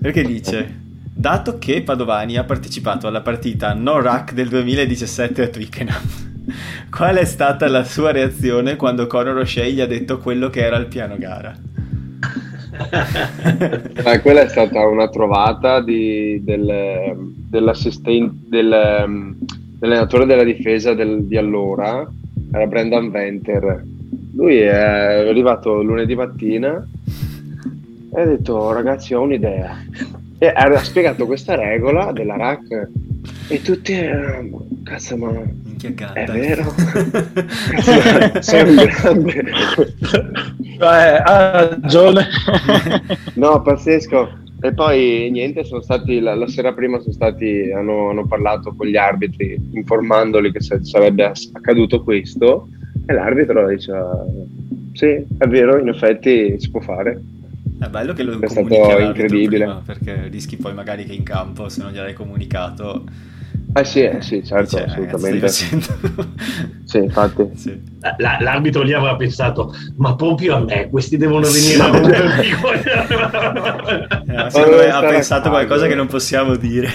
[0.00, 0.84] Perché dice,
[1.18, 6.02] dato che Padovani ha partecipato alla partita No Rack del 2017 a Twickenham,
[6.94, 10.76] qual è stata la sua reazione quando Conor O'Shea gli ha detto quello che era
[10.76, 11.56] il piano gara?
[14.04, 17.14] eh, quella è stata una trovata di, del,
[17.48, 19.34] dell'assistente del,
[19.78, 22.06] dell'allenatore della difesa del, di allora
[22.52, 23.82] era Brendan Venter.
[24.34, 26.86] Lui è arrivato lunedì mattina
[28.14, 29.74] e ha detto oh, ragazzi ho un'idea.
[30.38, 32.88] E ha spiegato questa regola della rack
[33.48, 35.32] e tutti erano, cazzo ma
[36.12, 36.74] è vero?
[37.70, 39.44] cazzo, sei un grande.
[40.78, 42.26] Eh, ha ragione.
[43.34, 44.44] no, pazzesco.
[44.60, 48.86] E poi niente, sono stati la, la sera prima sono stati, hanno, hanno, parlato con
[48.86, 52.68] gli arbitri informandoli che sarebbe accaduto questo
[53.06, 53.92] e l'arbitro dice
[54.94, 57.20] sì, è vero, in effetti si può fare.
[57.78, 61.82] È bello che lo è stato incredibile perché rischi poi magari che in campo se
[61.82, 63.04] non gliel'hai comunicato
[63.76, 65.48] eh sì, eh sì certo, Dice, assolutamente.
[66.86, 67.50] Sì, infatti.
[67.56, 67.78] Sì.
[68.16, 71.88] La, l'arbitro lì avrà pensato, ma proprio a me, questi devono venire a
[74.46, 76.90] eh, Secondo me ha pensato qualcosa che non possiamo dire.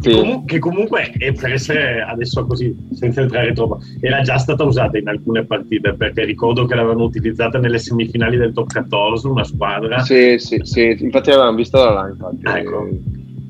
[0.00, 0.10] Sì.
[0.12, 5.08] Comun- che comunque, per essere adesso così, senza entrare troppo, era già stata usata in
[5.08, 9.98] alcune partite, perché ricordo che l'avevano utilizzata nelle semifinali del top 14, una squadra.
[10.00, 12.38] Sì, sì, sì, infatti l'avevamo vista da là, infatti.
[12.44, 12.88] Ah, ecco.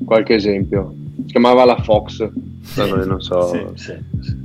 [0.05, 0.93] Qualche esempio.
[1.25, 3.47] Si chiamava la Fox, no, non so.
[3.53, 4.40] sì, sì, sì.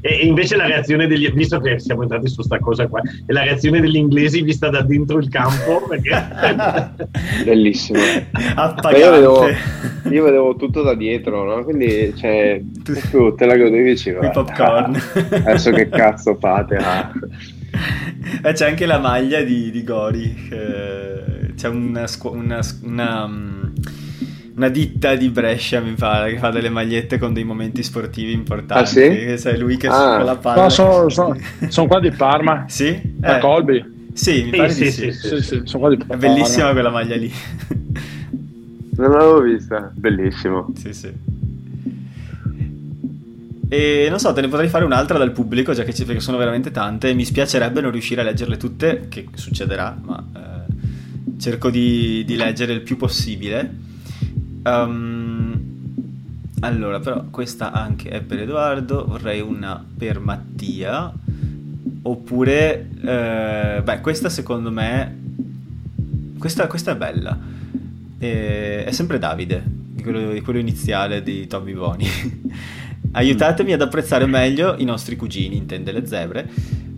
[0.00, 3.42] E invece la reazione degli visto che siamo entrati su sta cosa qua, e la
[3.42, 6.10] reazione degli inglesi vista da dentro il campo perché...
[7.44, 7.98] bellissimo.
[8.96, 9.46] Io vedevo,
[10.10, 11.64] io vedevo, tutto da dietro, no?
[11.64, 15.00] Quindi cioè, tu te la godevi dicevo, popcorn.
[15.44, 16.76] adesso che cazzo fate?
[16.76, 17.12] Ah.
[18.42, 20.48] Eh, c'è anche la maglia di, di Gori.
[20.50, 23.69] Eh, c'è una, una, una um,
[24.60, 28.82] una ditta di Brescia, mi pare, che fa delle magliette con dei momenti sportivi importanti.
[28.82, 29.38] Ah, sì?
[29.38, 30.16] Sai, lui che ah.
[30.16, 30.62] con la palla.
[30.62, 31.34] No, sono, sono,
[31.68, 32.66] sono, qua di Parma.
[32.68, 33.00] Sì?
[33.04, 33.40] Da eh.
[33.40, 34.08] Colby.
[34.12, 35.12] Sì, mi pare sì, di sì.
[35.12, 35.60] sì, sì.
[35.64, 36.14] Sono qua di Parma.
[36.14, 37.32] È bellissima quella maglia lì.
[38.96, 40.70] Non l'avevo vista, bellissimo.
[40.76, 41.12] Sì, sì.
[43.66, 46.36] E non so, te ne potrei fare un'altra dal pubblico, già che ci, perché sono
[46.36, 47.14] veramente tante.
[47.14, 52.74] Mi spiacerebbe non riuscire a leggerle tutte, che succederà, ma eh, cerco di, di leggere
[52.74, 53.88] il più possibile.
[54.62, 55.70] Um,
[56.60, 61.12] allora, però questa anche è per Edoardo, vorrei una per Mattia.
[62.02, 65.18] Oppure, eh, beh, questa secondo me,
[66.38, 67.38] questa, questa è bella.
[68.18, 72.06] E, è sempre Davide, di quello, di quello iniziale di Tommy Boni.
[73.12, 76.48] Aiutatemi ad apprezzare meglio i nostri cugini, intende le zebre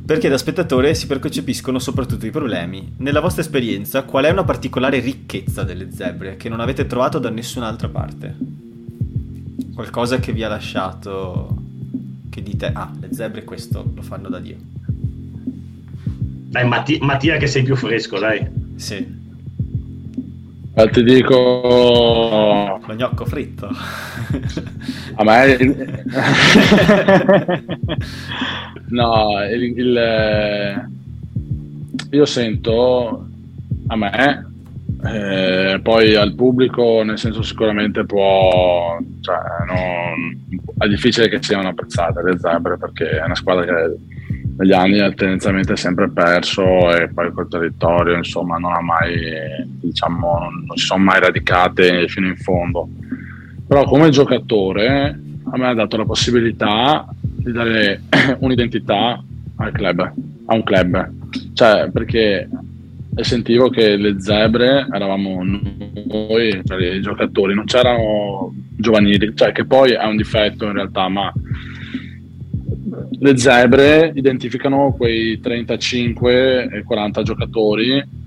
[0.05, 2.95] perché da spettatore si percepiscono soprattutto i problemi.
[2.99, 7.31] Nella vostra esperienza, qual è una particolare ricchezza delle zebre che non avete trovato da
[7.31, 8.37] nessun'altra parte?
[9.75, 11.57] Qualcosa che vi ha lasciato
[12.29, 14.57] che dite, ah, le zebre questo lo fanno da Dio.
[16.53, 18.47] Dai, Matti- Mattia che sei più fresco, dai.
[18.77, 19.21] Sì.
[20.75, 23.69] Eh, ti dico lo gnocco fritto.
[25.15, 25.59] A me
[28.89, 30.89] no il, il, eh,
[32.11, 33.29] io sento
[33.89, 34.47] a me
[35.05, 40.47] eh, poi al pubblico nel senso sicuramente può cioè, non,
[40.79, 43.97] è difficile che siano apprezzate le zebre perché è una squadra che
[44.57, 49.15] negli anni ha tendenzialmente sempre perso e poi col territorio insomma non ha mai
[49.81, 52.89] diciamo non si sono mai radicate fino in fondo.
[53.67, 55.19] Però come giocatore
[55.51, 58.03] a me ha dato la possibilità di dare
[58.41, 59.23] un'identità
[59.57, 60.13] al club
[60.47, 61.11] a un club.
[61.55, 62.49] Cioè perché
[63.21, 69.93] sentivo che le zebre eravamo noi, cioè i giocatori, non c'erano giovanili, cioè che poi
[69.93, 71.33] è un difetto in realtà, ma
[73.19, 78.21] le zebre identificano quei 35 e 40 giocatori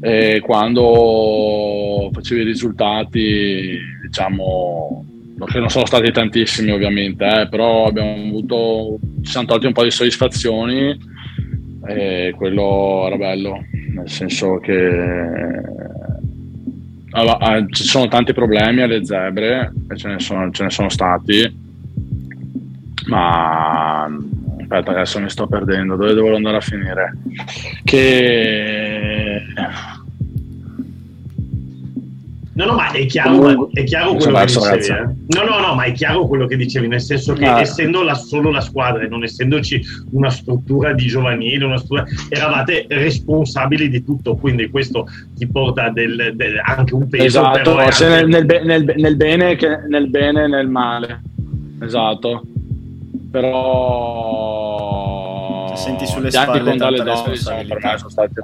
[0.00, 5.04] e quando facevi i risultati, diciamo,
[5.46, 9.84] che non sono stati tantissimi ovviamente, eh, però abbiamo avuto, ci siamo tolti un po'
[9.84, 10.98] di soddisfazioni
[11.86, 14.90] e quello era bello, nel senso che
[17.10, 21.60] allora, ci sono tanti problemi alle zebre, e ce ne sono, ce ne sono stati,
[23.06, 24.04] ma
[24.60, 27.16] aspetta adesso mi sto perdendo, dove devo andare a finire?
[27.84, 29.42] Che
[32.54, 34.86] No, no, ma è chiaro, ma è chiaro quello che dicevi.
[34.86, 35.04] Eh?
[35.28, 37.60] No, no, no, ma è chiaro quello che dicevi, nel senso che ah.
[37.60, 42.84] essendo la, solo la squadra e non essendoci una struttura di giovanile, una struttura, eravate
[42.88, 47.24] responsabili di tutto, quindi questo ti porta del, del, anche un peso.
[47.24, 48.06] Esatto, anche...
[48.06, 51.22] nel, nel, nel, nel, bene che, nel bene e nel male.
[51.80, 52.42] Esatto.
[53.32, 54.90] Però...
[55.70, 57.30] Ti senti sulle spalle responsabilità.
[57.30, 58.34] Diciamo, per me sono stati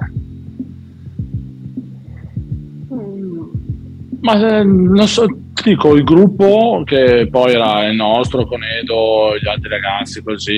[4.21, 9.37] Ma eh, non so, ti dico, il gruppo che poi era il nostro con Edo,
[9.41, 10.57] gli altri ragazzi così,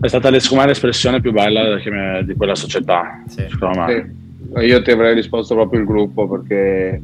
[0.00, 3.22] è stata secondo me l'espressione più bella me, di quella società.
[3.28, 3.44] Sì.
[3.48, 4.64] Sì.
[4.64, 7.00] Io ti avrei risposto proprio il gruppo perché,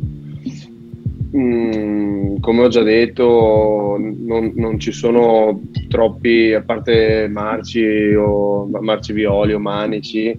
[1.37, 9.13] mm, come ho già detto, non, non, ci sono troppi, a parte Marci o Marci
[9.13, 10.39] Violi o Manici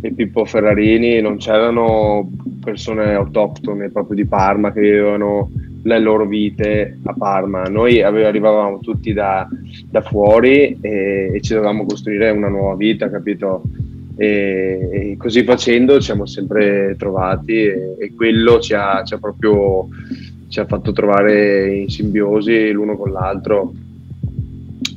[0.00, 2.30] e Pippo Ferrarini, non c'erano
[2.62, 5.50] persone autoctone proprio di Parma che vivevano
[5.84, 7.64] le loro vite a Parma.
[7.64, 9.46] Noi arrivavamo tutti da,
[9.90, 13.62] da fuori e, e, ci dovevamo costruire una nuova vita, capito?
[14.16, 19.18] E, e così facendo ci siamo sempre trovati e, e quello ci ha, ci ha,
[19.18, 19.88] proprio
[20.54, 23.72] ci ha fatto trovare in simbiosi l'uno con l'altro.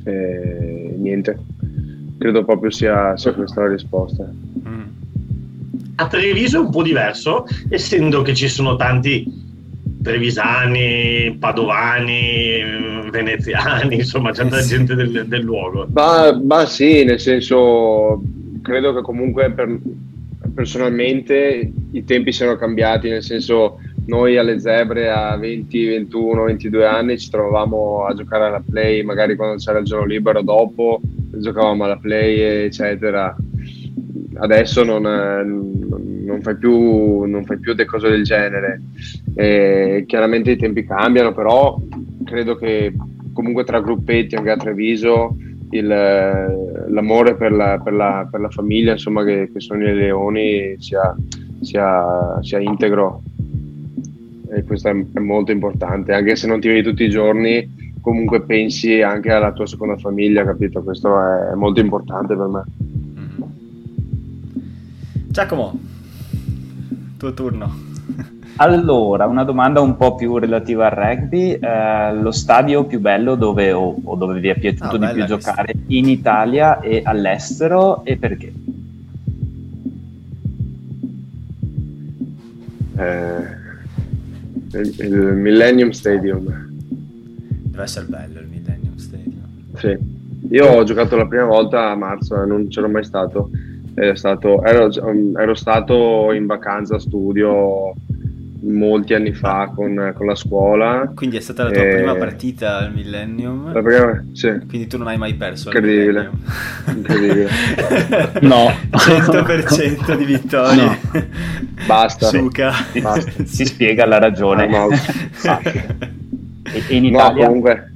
[0.04, 1.36] E, niente,
[2.16, 4.32] credo proprio sia, sia questa la risposta.
[5.96, 9.26] A Treviso è un po' diverso, essendo che ci sono tanti
[10.00, 15.88] trevisani, padovani, veneziani, insomma, c'è tanta gente del, del luogo.
[15.90, 18.22] Ma, ma, sì, nel senso,
[18.62, 19.76] credo che comunque per,
[20.54, 27.18] personalmente i tempi siano cambiati, nel senso noi alle zebre a 20, 21, 22 anni
[27.18, 31.00] ci trovavamo a giocare alla play, magari quando c'era il giorno libero dopo
[31.30, 33.34] giocavamo alla play, eccetera
[34.38, 38.82] adesso non, non, fai più, non fai più delle cose del genere.
[39.34, 41.78] E chiaramente i tempi cambiano, però
[42.24, 42.92] credo che
[43.32, 45.36] comunque tra gruppetti, anche a Treviso,
[45.70, 50.76] il, l'amore per la, per, la, per la, famiglia insomma, che, che sono i leoni
[50.78, 51.14] sia,
[51.60, 53.22] sia, sia integro.
[54.50, 59.02] E questo è, molto importante, anche se non ti vedi tutti i giorni, comunque pensi
[59.02, 60.82] anche alla tua seconda famiglia, capito?
[60.82, 61.08] Questo
[61.50, 62.64] è molto importante per me.
[65.28, 65.78] Giacomo,
[67.16, 67.86] tuo turno.
[68.60, 71.52] Allora, una domanda un po' più relativa al rugby.
[71.52, 75.24] Eh, lo stadio più bello dove, o, o dove vi è piaciuto oh, di più
[75.26, 75.94] giocare questa.
[75.94, 78.52] in Italia e all'estero e perché?
[82.96, 83.57] Eh,
[84.72, 86.44] il, il, Millennium Stadium.
[86.44, 89.44] Deve essere bello il Millennium Stadium.
[89.76, 89.96] Sì,
[90.50, 93.50] io ho giocato la prima volta a marzo, non c'ero mai stato
[94.14, 94.88] Stato, ero,
[95.36, 97.94] ero, stato in vacanza studio
[98.60, 101.10] molti anni fa con, con la scuola.
[101.14, 101.94] Quindi è stata la tua e...
[101.96, 103.72] prima partita al Millennium?
[103.72, 104.48] La prima, sì.
[104.68, 106.30] Quindi tu non hai mai perso Incredibile.
[106.86, 107.48] Incredibile.
[108.42, 108.66] no.
[108.90, 110.84] 100% di vittorie.
[110.84, 110.98] No.
[111.86, 112.26] Basta.
[112.26, 112.72] Suca.
[113.00, 113.26] Basta.
[113.48, 114.64] Si spiega la ragione.
[114.64, 114.88] Ah, no.
[116.64, 117.42] e in Italia?
[117.42, 117.92] No, comunque,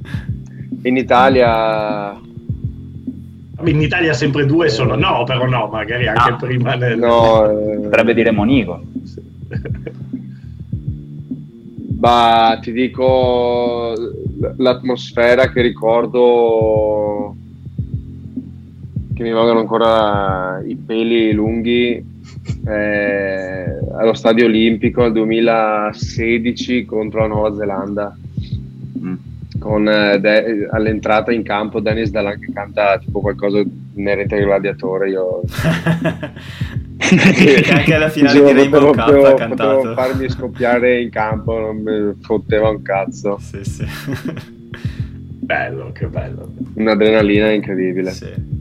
[0.82, 2.20] in Italia
[3.64, 6.36] in Italia sempre due sono no, però no, magari anche no.
[6.36, 6.98] prima nel...
[6.98, 7.76] No, eh...
[7.82, 8.82] potrebbe dire Monigo.
[12.02, 13.94] Bah, ti dico
[14.56, 17.36] l'atmosfera che ricordo
[19.14, 22.04] che mi vengono ancora i peli lunghi
[22.66, 28.16] eh, allo stadio olimpico nel 2016 contro la Nuova Zelanda.
[29.60, 33.62] Con eh, de- all'entrata in campo Dennis Dalan che canta tipo qualcosa
[33.94, 35.42] inerente al gladiatore io
[37.08, 41.58] che anche alla finale di Rainbow Cup potevo, ha cantato potevo farmi scoppiare in campo
[41.58, 43.84] non mi fotteva un cazzo sì, sì.
[45.42, 48.60] bello che bello un'adrenalina incredibile sì.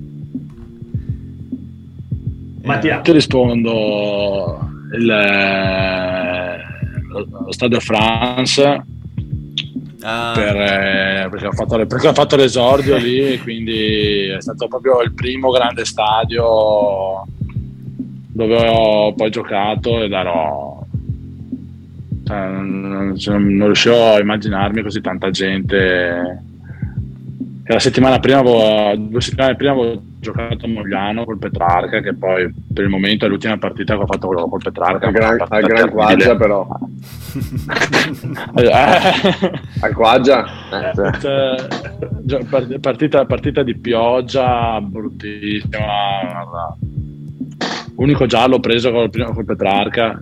[2.63, 4.59] Mattia ti rispondo
[4.93, 5.05] il
[7.07, 8.83] lo Stadio France
[10.03, 10.31] Ah.
[10.33, 15.13] Per, eh, perché, ho fatto, perché, ho fatto, l'esordio lì, quindi è stato proprio il
[15.13, 17.23] primo grande stadio
[18.31, 20.85] dove ho poi giocato ed ero.
[22.25, 26.43] Cioè, non, non, riuscivo a immaginarmi così tanta gente.
[27.65, 28.41] la settimana prima,
[28.95, 33.27] due settimane prima avevo giocato a Mogliano col Petrarca, che poi per il momento è
[33.27, 35.07] l'ultima partita che ho fatto col Petrarca.
[35.07, 36.67] Al Gran, al gran Quaggia però.
[39.81, 40.45] al Quaggia?
[40.71, 42.45] Eh, cioè,
[42.79, 46.77] partita, partita, di pioggia bruttissima.
[48.01, 50.21] Unico giallo preso col, col Petrarca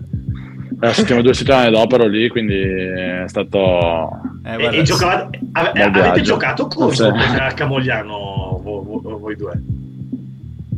[0.82, 4.10] la settimana, due settimane dopo ero lì, quindi è stato.
[4.46, 9.62] Eh, e, e giocavate, ave, avete giocato con a Camogliano voi, voi due?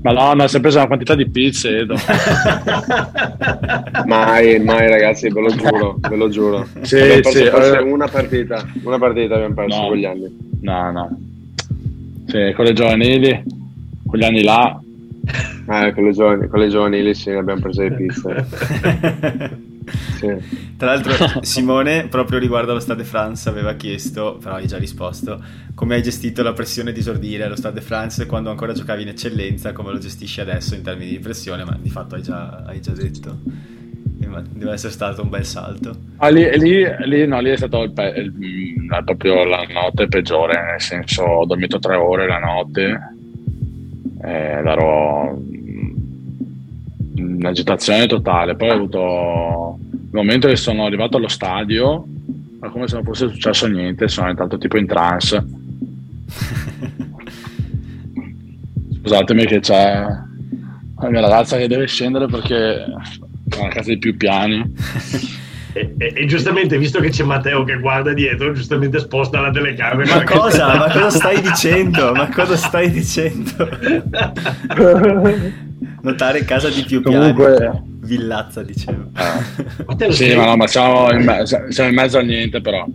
[0.02, 1.94] Madonna, si è presa una quantità di pizze, Edo.
[4.06, 6.68] mai, mai ragazzi, ve lo giuro, ve lo giuro.
[6.82, 7.82] Sì, abbiamo sì, forse eh...
[7.82, 10.58] una partita, una partita abbiamo perso no, con gli anni.
[10.62, 11.20] No, no.
[12.26, 13.44] Sì, con le giovanili,
[14.08, 14.81] con gli anni là.
[15.68, 19.70] Eh, con le, giovani, con le giovanili sì, abbiamo preso le pizze.
[20.16, 20.28] Sì.
[20.78, 25.42] Tra l'altro Simone, proprio riguardo allo Stade France, aveva chiesto, però hai già risposto,
[25.74, 29.74] come hai gestito la pressione di esordire allo Stade France quando ancora giocavi in eccellenza,
[29.74, 32.92] come lo gestisci adesso in termini di pressione, ma di fatto hai già, hai già
[32.92, 33.40] detto.
[34.54, 35.94] Deve essere stato un bel salto.
[36.18, 40.54] Ah, lì, lì, lì, no, lì è stato il, il, il, proprio la notte peggiore,
[40.72, 43.16] nel senso ho dormito tre ore la notte,
[44.24, 45.42] eh, ero
[47.16, 48.56] un'agitazione totale.
[48.56, 52.06] Poi ho avuto il momento che sono arrivato allo stadio,
[52.60, 55.44] ma come se non fosse successo niente, sono entrato tipo in trance.
[59.02, 60.06] Scusatemi che c'è
[61.02, 64.62] la mia ragazza che deve scendere perché è a casa di più piani.
[65.74, 70.16] E, e, e, giustamente, visto che c'è Matteo che guarda dietro, giustamente sposta la telecamera.
[70.16, 70.76] Ma cosa?
[70.76, 72.14] Ma cosa stai dicendo?
[72.14, 73.52] Ma cosa stai dicendo?
[76.02, 77.56] Notare casa di più Comunque...
[77.56, 77.90] piani.
[78.04, 79.12] Villazza, dicevo.
[79.14, 79.40] Ah.
[80.10, 82.86] sì, ma no, ma siamo in, me- siamo in, mezzo a niente, però.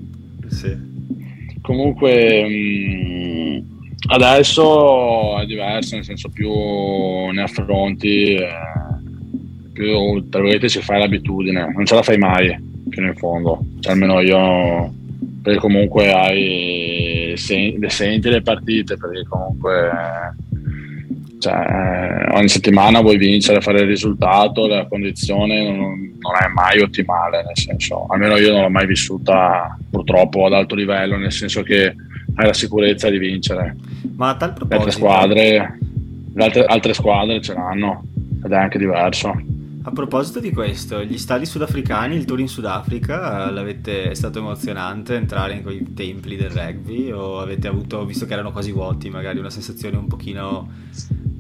[0.49, 0.77] Sì.
[1.62, 3.59] Comunque, mh, mm,
[4.09, 8.49] adesso è diverso, nel senso più ne affronti, eh,
[9.77, 12.57] più tra virgolette ci fai l'abitudine, non ce la fai mai
[12.89, 13.62] fino in fondo.
[13.81, 14.93] Cioè, almeno io,
[15.43, 19.91] perché comunque hai, sen- le senti le partite, perché comunque
[21.39, 27.45] cioè, ogni settimana vuoi vincere, fare il risultato, la condizione non, non, è mai ottimale,
[27.45, 31.95] nel senso, almeno io non l'ho mai vissuta purtroppo ad alto livello, nel senso che
[32.35, 33.77] hai la sicurezza di vincere.
[34.16, 34.68] Ma a tal proposito...
[34.68, 35.79] Le altre squadre,
[36.35, 38.05] le altre, altre squadre ce l'hanno
[38.43, 39.55] ed è anche diverso.
[39.87, 45.14] A proposito di questo, gli stadi sudafricani, il tour in Sudafrica, l'avete, è stato emozionante
[45.14, 49.39] entrare in quei templi del rugby o avete avuto, visto che erano quasi vuoti, magari
[49.39, 50.68] una sensazione un pochino,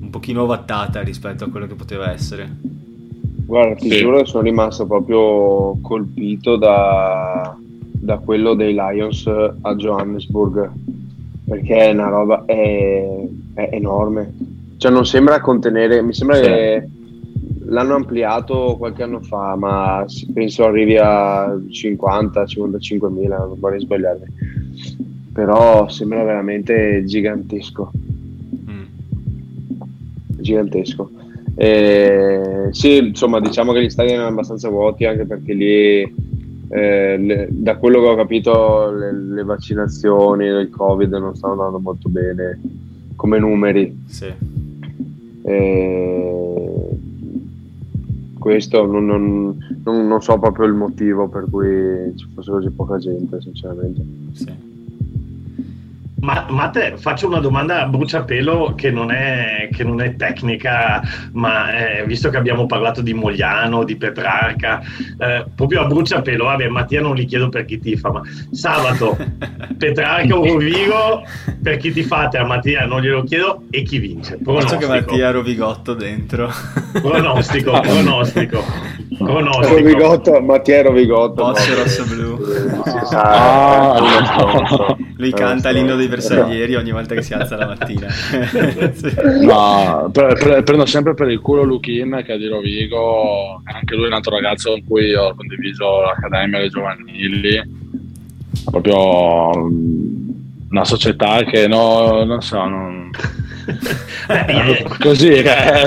[0.00, 2.48] un pochino ovattata rispetto a quello che poteva essere?
[3.46, 3.98] Guarda, ti sì.
[3.98, 10.70] giuro che sono rimasto proprio colpito da, da quello dei Lions a Johannesburg
[11.48, 14.32] perché è una roba è, è enorme
[14.78, 16.42] cioè non sembra contenere mi sembra sì.
[16.42, 16.88] che
[17.68, 24.26] l'hanno ampliato qualche anno fa, ma penso arrivi a 50-55 mila, non vorrei sbagliarmi.
[25.32, 27.90] Però sembra veramente gigantesco.
[28.70, 28.84] Mm.
[30.38, 31.10] Gigantesco.
[31.54, 36.14] E, sì, insomma, diciamo che gli stadi erano abbastanza vuoti anche perché lì,
[36.68, 41.78] eh, le, da quello che ho capito, le, le, vaccinazioni del Covid non stanno andando
[41.78, 42.60] molto bene
[43.16, 44.04] come numeri.
[44.06, 44.32] Sì.
[45.42, 46.75] E,
[48.46, 53.40] questo non, non, non, so proprio il motivo per cui ci fosse così poca gente,
[53.40, 54.04] sinceramente.
[54.34, 54.65] Sì.
[56.26, 61.00] Ma, ma te faccio una domanda a bruciapelo che non è, che non è tecnica,
[61.34, 64.82] ma eh, visto che abbiamo parlato di Mogliano, di Petrarca,
[65.18, 69.16] eh, proprio a bruciapelo, vabbè, Mattia non li chiedo per chi tifa, ma sabato
[69.78, 71.22] Petrarca o Rovigo,
[71.62, 74.36] per chi ti fate a Mattia non glielo chiedo e chi vince?
[74.42, 74.78] Pronostico.
[74.80, 76.50] che Mattia Rovigotto dentro.
[76.90, 78.64] Pronostico, pronostico.
[79.16, 79.76] pronostico.
[79.76, 81.44] Rovigotto, Mattia Rovigotto.
[81.44, 82.36] Bosse rosso blu.
[83.12, 88.08] Ah, ah, Lui canta l'inno dei bersaglieri ogni volta che si alza la mattina.
[89.42, 94.04] no, pre- pre- prendo sempre per il culo Luchin che è di Rovigo, anche lui
[94.04, 97.62] è un altro ragazzo con cui ho condiviso l'Accademia dei Giovanili,
[98.70, 100.28] proprio mm,
[100.70, 103.10] una società che no, non so, non,
[105.00, 105.42] così,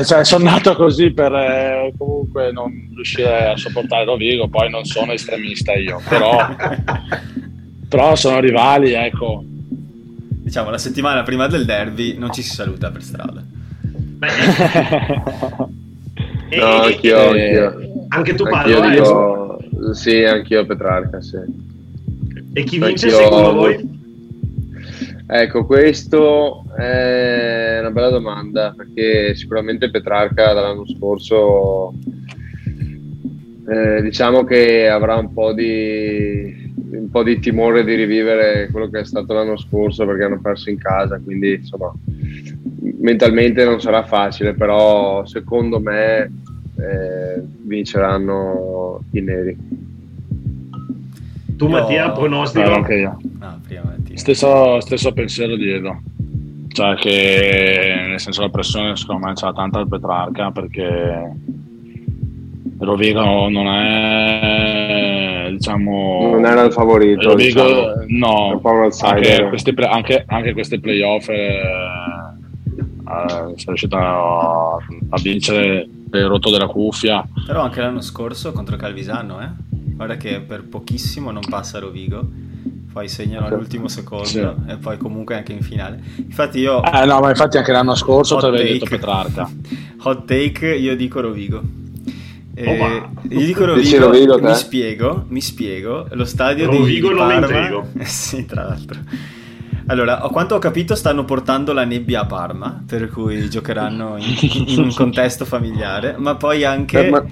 [0.05, 5.11] cioè, sono nato così per eh, comunque non riuscire a sopportare Rovigo, poi non sono
[5.13, 6.37] estremista io, però,
[7.87, 9.43] però sono rivali, ecco.
[10.49, 13.43] Diciamo, la settimana prima del derby non ci si saluta per strada.
[13.83, 14.27] Beh,
[16.57, 18.05] no, anch'io, anch'io.
[18.07, 19.59] Anche tu parlo, dico,
[19.93, 21.37] Sì, anch'io Petrarca, sì.
[22.53, 23.23] E chi vince anch'io...
[23.25, 23.97] secondo voi?
[25.27, 31.93] Ecco, questo è una bella domanda perché sicuramente Petrarca dall'anno scorso
[33.67, 38.99] eh, diciamo che avrà un po, di, un po' di timore di rivivere quello che
[38.99, 41.91] è stato l'anno scorso perché hanno perso in casa, quindi insomma
[42.99, 46.31] mentalmente non sarà facile, però secondo me
[46.77, 49.57] eh, vinceranno i neri.
[51.57, 52.69] Tu Mattia, pronostico?
[52.69, 53.17] No, anche io.
[53.39, 56.01] No, prima Stesso, stesso pensiero di Edo.
[56.69, 61.33] Cioè che nel senso la pressione secondo me c'è tanta al Petrarca perché
[62.79, 68.05] Rovigo non è diciamo non era il favorito Rovigo diciamo.
[68.07, 68.61] no
[69.01, 71.61] anche queste, anche, anche queste playoff eh,
[73.07, 78.77] eh, è riuscito a, a vincere il rotto della cuffia però anche l'anno scorso contro
[78.77, 79.49] Calvisano eh?
[79.69, 82.47] guarda che per pochissimo non passa Rovigo
[82.91, 84.39] poi segnano all'ultimo secondo sì.
[84.39, 86.01] e poi comunque anche in finale.
[86.17, 86.83] Infatti io...
[86.83, 89.49] Eh no, ma infatti anche l'anno scorso ti avevo detto Petrarca.
[90.01, 91.61] Hot take, io dico Rovigo.
[92.61, 97.87] Eh, oh, io dico Rovigo, Rovigo mi spiego, mi spiego, lo stadio Rovigo di Parma...
[97.97, 98.99] Eh, sì, tra l'altro.
[99.85, 104.65] Allora, a quanto ho capito stanno portando la nebbia a Parma, per cui giocheranno in,
[104.67, 107.23] in un contesto familiare, ma poi anche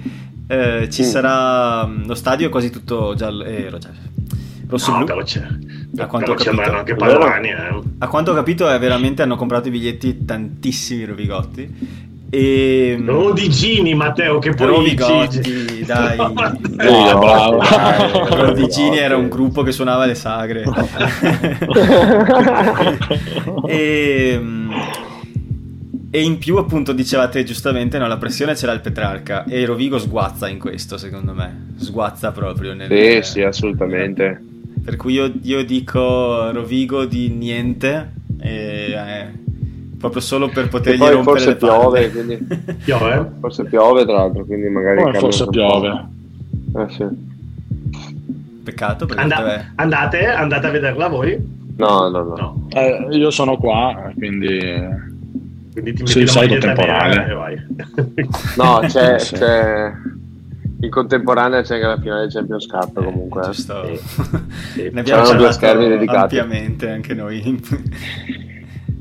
[0.46, 1.84] eh, ci sarà...
[1.84, 3.44] Lo stadio è quasi tutto giallo...
[3.44, 3.70] Eh,
[4.66, 5.46] rosso no, però c'è.
[5.98, 7.82] A quanto, però capito, anche Padovani, eh.
[7.98, 13.02] a quanto ho capito è veramente hanno comprato i biglietti tantissimi Rovigotti e...
[13.04, 16.16] Rodigini Matteo che poi Rovigotti dai.
[16.16, 17.62] No, bravo,
[18.28, 20.64] Rodigini era un gruppo che suonava le sagre.
[23.66, 24.40] E,
[26.10, 30.48] e in più appunto dicevate giustamente no, la pressione c'era il Petrarca e Rovigo sguazza
[30.48, 31.74] in questo secondo me.
[31.76, 32.88] Sguazza proprio nel...
[32.88, 34.42] sì sì assolutamente.
[34.84, 39.32] Per cui io, io dico Rovigo di niente, e, eh,
[39.98, 42.36] proprio solo per potergli rompere forse le piove, quindi...
[42.84, 43.30] piove?
[43.40, 45.18] Forse piove tra l'altro, quindi magari...
[45.18, 46.06] Forse piove.
[46.76, 47.06] Eh sì.
[48.64, 49.22] Peccato perché...
[49.22, 51.36] And- andate, andate a vederla voi?
[51.76, 52.34] No, no, no.
[52.34, 52.68] no.
[52.70, 55.06] Eh, io sono qua, quindi...
[55.72, 57.66] Quindi ti metti sì, la temporale e vai.
[58.56, 59.92] no, c'è, c'è
[60.80, 63.42] in contemporanea c'è anche la finale del Champions Cup eh, comunque.
[63.42, 63.84] Giusto.
[63.86, 64.00] Sì.
[64.74, 64.90] sì.
[64.92, 66.38] Ne abbiamo due schermi dedicati.
[66.38, 67.40] Ampiamente anche noi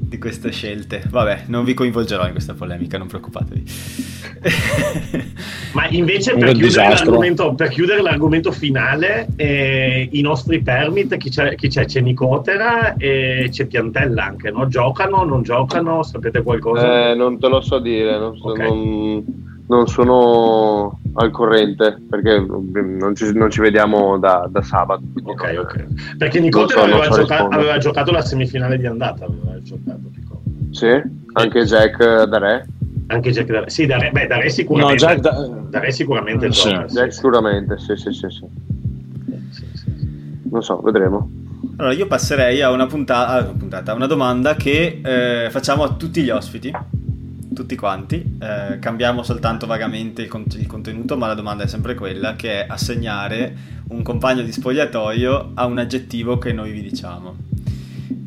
[0.07, 1.03] di queste scelte.
[1.09, 3.63] Vabbè, non vi coinvolgerò in questa polemica, non preoccupatevi.
[5.73, 11.55] Ma invece per chiudere, l'argomento, per chiudere, l'argomento, finale, eh, i nostri permit, chi c'è?
[11.55, 11.85] Chi c'è?
[11.85, 14.67] C'è Nicotera e c'è Piantella anche, no?
[14.67, 16.03] Giocano, non giocano?
[16.03, 17.09] Sapete qualcosa?
[17.09, 18.67] Eh, non te lo so dire, non so, okay.
[18.67, 25.01] non non sono al corrente perché non ci, non ci vediamo da, da sabato.
[25.23, 26.15] Ok, ok.
[26.17, 29.25] Perché Nicotero so, aveva, gioca- aveva, giocato la semifinale di andata.
[29.25, 29.99] Aveva giocato,
[30.71, 31.01] sì,
[31.33, 32.67] anche Jack da Re.
[33.07, 33.69] Anche Jack da Re.
[33.69, 35.05] Sì, da Re, beh, da Re sicuramente.
[35.05, 35.49] No, Jack da...
[35.69, 36.51] da Re sicuramente.
[36.51, 36.69] Sì.
[36.69, 37.15] Gioca, Jack sì.
[37.15, 38.27] sicuramente, sì, sì, sì.
[38.29, 38.45] sì.
[40.51, 41.29] Non so, vedremo.
[41.77, 46.21] Allora, io passerei a una puntata, una, puntata, una domanda che eh, facciamo a tutti
[46.21, 46.71] gli ospiti
[47.57, 51.95] tutti quanti, eh, cambiamo soltanto vagamente il, cont- il, contenuto, ma la domanda è sempre
[51.95, 53.55] quella, che è assegnare
[53.89, 57.35] un compagno di spogliatoio a un aggettivo che noi vi diciamo.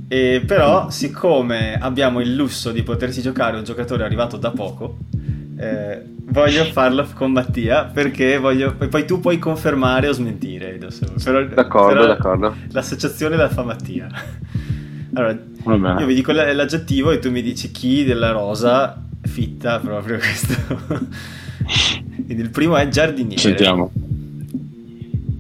[0.09, 4.99] E però, siccome abbiamo il lusso di poterci giocare un giocatore arrivato da poco,
[5.57, 8.75] eh, voglio farlo con Mattia perché voglio...
[8.75, 10.79] Poi tu puoi confermare o smentire.
[11.23, 12.57] Però, d'accordo, però d'accordo.
[12.73, 14.09] L'associazione la fa Mattia.
[15.13, 15.37] Allora,
[15.99, 20.55] io vi dico l'aggettivo e tu mi dici chi della rosa fitta proprio questo.
[22.27, 23.41] Quindi il primo è giardiniere.
[23.41, 23.91] Sentiamo.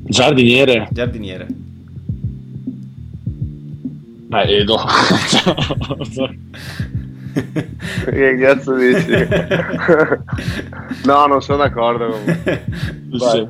[0.04, 0.88] Giardiniere.
[0.90, 1.46] Giardiniere.
[4.30, 4.78] Beh, Edo.
[8.04, 9.06] che cazzo dici?
[11.04, 12.18] no, non sono d'accordo.
[13.18, 13.46] Sì.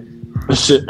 [0.55, 0.85] sì.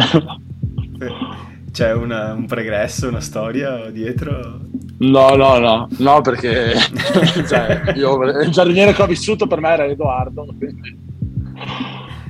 [1.72, 4.60] C'è una, un pregresso, una storia dietro?
[5.02, 6.74] No, no, no, no, perché
[7.48, 10.46] cioè, io, il giardiniere che ho vissuto per me era Edoardo.
[10.58, 10.98] Quindi...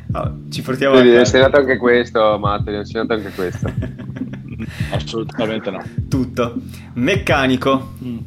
[0.07, 1.21] No, ci portiamo Quindi, a...
[1.21, 3.73] insegnato anche questo, Matteo, hai insegnato anche questo.
[4.93, 5.83] Assolutamente no.
[6.09, 6.55] Tutto.
[6.95, 7.95] Meccanico.
[8.05, 8.19] Mm.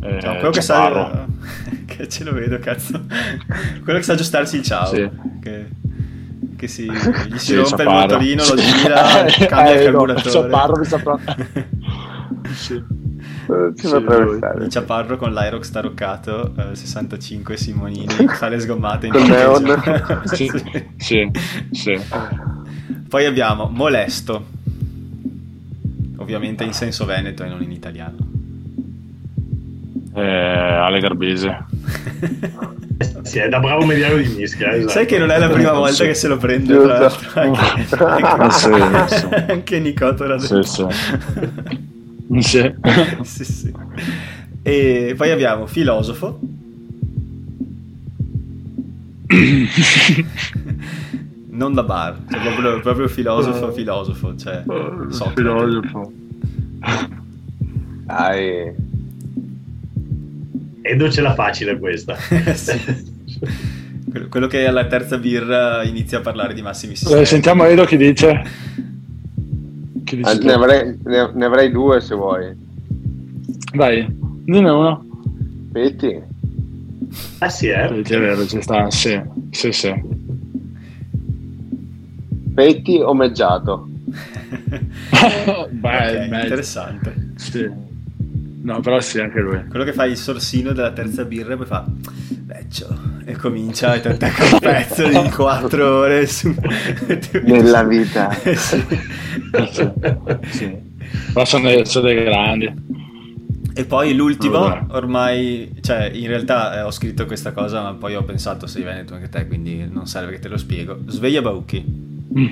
[0.00, 1.26] Eh, cioè, quello che sa...
[1.84, 3.00] che ce lo vedo, cazzo.
[3.82, 4.86] quello che sa aggiustarsi il ciao.
[4.86, 5.10] Sì.
[5.40, 5.66] Che,
[6.54, 10.24] che si, gli si sì, rompe il motorino, lo gira, cambia eh, il carburatore.
[10.24, 11.18] No, Ciaparro mi saprà...
[12.58, 12.82] sì.
[13.76, 20.22] Ci sì, Ciaparro con l'Aerox taroccato eh, 65 Simonini fa le sgommate in con neon
[20.24, 20.50] sì,
[20.96, 21.30] sì,
[21.70, 22.00] sì.
[23.08, 24.46] poi abbiamo Molesto
[26.16, 28.16] ovviamente in senso veneto e non in italiano
[30.14, 31.64] eh, Ale Garbese
[33.22, 34.72] sì, è da bravo mediano di mischia.
[34.72, 34.90] Esatto.
[34.90, 36.04] Sai che non è la prima volta sì.
[36.04, 37.40] che se lo prende, tra l'altro.
[37.40, 38.70] Anche, anche, sì,
[39.16, 39.26] sì.
[39.34, 40.38] anche Nicotora.
[40.38, 40.86] Sì, sì.
[42.38, 42.74] Sì.
[43.22, 43.72] sì, sì.
[44.62, 46.38] E poi abbiamo filosofo.
[51.50, 54.62] non da bar, cioè proprio, proprio filosofo, filosofo, cioè
[55.08, 55.32] Socrate.
[55.34, 56.12] filosofo.
[58.04, 58.72] Dai.
[60.82, 62.16] Edo ce la facile questa.
[62.54, 63.16] sì.
[64.30, 67.26] Quello che alla terza birra inizia a parlare di massimi sistemi.
[67.26, 68.42] Sentiamo Edo che dice.
[70.08, 72.56] Che ah, ne, avrei, ne, ne, avrei, due se vuoi.
[73.74, 75.06] Vai, dine uno.
[75.70, 76.18] Petti.
[77.40, 77.88] Ah sì, eh?
[77.88, 79.94] Petti è vero, ci sta, sì, sì, sì.
[82.54, 83.86] Petti omeggiato.
[85.68, 87.32] Beh, okay, interessante.
[87.36, 87.70] Sì.
[88.68, 89.64] No, però sì, anche lui.
[89.66, 91.86] Quello che fa il sorsino della terza birra e poi fa
[92.44, 92.86] vecchio
[93.24, 96.54] e comincia e ti attacca un pezzo di 4 ore su...
[97.44, 98.28] nella vita.
[99.50, 99.90] Eh, sì.
[100.50, 100.76] sì.
[101.44, 102.70] sono, sono dei grandi.
[103.72, 108.24] E poi l'ultimo, ormai, cioè in realtà eh, ho scritto questa cosa, ma poi ho
[108.24, 110.98] pensato sei veneto anche te, quindi non serve che te lo spiego.
[111.06, 111.82] Sveglia Bauchi.
[112.38, 112.50] Mm.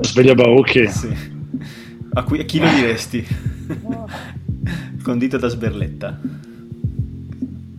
[0.00, 0.88] Sveglia Bauchi?
[0.88, 1.38] Sì.
[2.12, 3.26] A, cui, a chi lo diresti?
[5.02, 6.18] Condito da sberletta.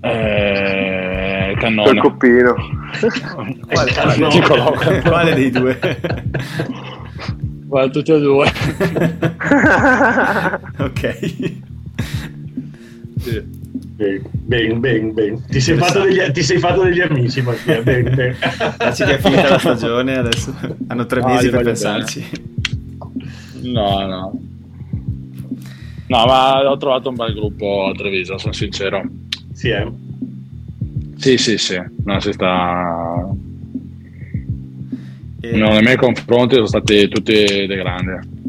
[0.02, 1.92] Eh, cannone.
[1.92, 2.56] Il coppino.
[3.68, 5.80] Quale, quale, quale dei due?
[7.66, 8.52] Guarda, tutti e due.
[10.78, 11.16] ok.
[13.20, 13.60] Sì.
[13.96, 17.82] Ben, ben, ben, Ti sei, fatto degli, ti sei fatto degli amici, Mattia.
[17.82, 18.36] Ben, ben.
[18.78, 20.54] Anzi, che è finita la stagione, adesso
[20.88, 22.20] hanno tre mesi per pensarci.
[22.20, 22.51] Bene.
[23.62, 24.40] No, no.
[26.08, 29.02] No, ma ho trovato un bel gruppo a Treviso, sono sincero.
[29.54, 29.90] Sì, eh?
[31.16, 31.82] Sì, sì, sì.
[32.04, 33.30] No, si sta...
[35.40, 35.52] E...
[35.58, 38.40] No, nei miei confronti sono stati tutti dei grandi.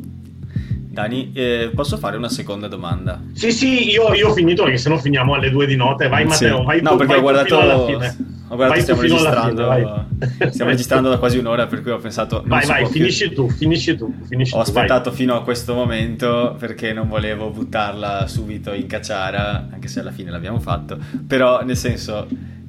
[0.91, 3.23] Dani, eh, posso fare una seconda domanda?
[3.33, 6.09] Sì, sì, io, io ho finito perché sennò finiamo alle due di notte.
[6.09, 6.65] Vai Matteo, sì.
[6.65, 8.32] vai No, tu, perché vai ho guardato...
[8.53, 12.43] Ho guardato stiamo registrando, fine, stiamo registrando da quasi un'ora, per cui ho pensato...
[12.45, 13.37] Vai, vai, finisci più.
[13.37, 14.15] tu, finisci tu.
[14.29, 15.19] Finisci ho tu, aspettato vai.
[15.19, 20.31] fino a questo momento perché non volevo buttarla subito in cacciara, anche se alla fine
[20.31, 20.99] l'abbiamo fatto.
[21.27, 22.29] Però, nel senso,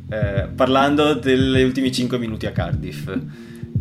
[0.10, 3.14] eh, parlando degli ultimi 5 minuti a Cardiff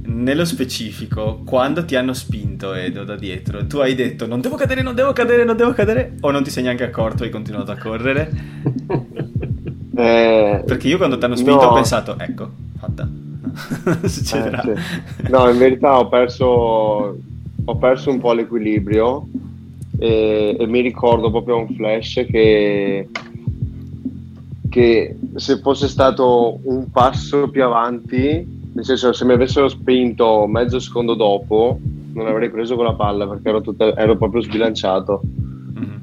[0.04, 4.82] nello specifico, quando ti hanno spinto Edo da dietro, tu hai detto non devo cadere,
[4.82, 7.70] non devo cadere, non devo cadere, o non ti sei neanche accorto e hai continuato
[7.70, 9.30] a correre?
[9.94, 11.68] Eh, Perché io quando ti hanno spinto no.
[11.68, 13.08] ho pensato, ecco, fatta.
[14.08, 14.62] Succederà.
[14.62, 15.30] Eh, sì.
[15.30, 19.26] No, in verità ho perso, ho perso un po' l'equilibrio
[19.98, 23.08] e, e mi ricordo proprio un flash che
[24.68, 30.78] che se fosse stato un passo più avanti nel senso, se mi avessero spinto mezzo
[30.78, 31.78] secondo dopo,
[32.14, 35.20] non avrei preso quella palla perché ero, tutta, ero proprio sbilanciato.
[35.78, 35.96] Mm-hmm.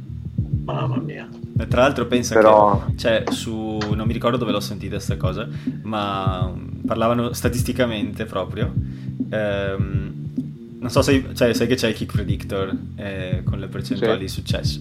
[0.66, 1.28] Mamma mia.
[1.60, 2.86] E tra l'altro pensa Però...
[2.86, 5.46] che cioè, su non mi ricordo dove l'ho sentita questa cosa,
[5.82, 6.52] ma
[6.88, 8.74] parlavano statisticamente proprio.
[9.30, 10.10] Ehm,
[10.80, 14.20] non so se cioè, sai che c'è il kick predictor eh, con le percentuali sì.
[14.20, 14.80] di successo.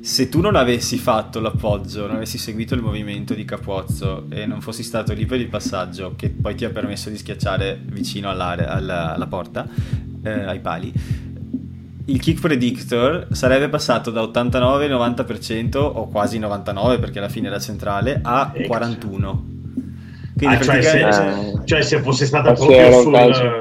[0.00, 4.60] Se tu non avessi fatto l'appoggio, non avessi seguito il movimento di Capuozzo e non
[4.60, 8.68] fossi stato lì per il passaggio che poi ti ha permesso di schiacciare vicino all'area,
[8.68, 9.66] alla, alla porta,
[10.22, 10.92] eh, ai pali,
[12.08, 18.20] il kick predictor sarebbe passato da 89-90% o quasi 99% perché alla fine era centrale
[18.22, 19.56] a 41%.
[20.38, 23.10] Quindi ah, cioè, se, eh, cioè, se, fosse stata proprio sul...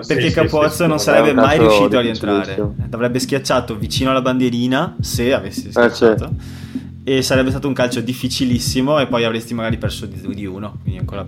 [0.06, 2.56] Perché sì, Capozzo sì, non sarebbe mai riuscito a rientrare.
[2.92, 6.26] Avrebbe schiacciato vicino alla bandierina se avessi eh, schiacciato.
[6.26, 6.77] Eh,
[7.08, 10.80] e sarebbe stato un calcio difficilissimo e poi avresti magari perso di, di uno.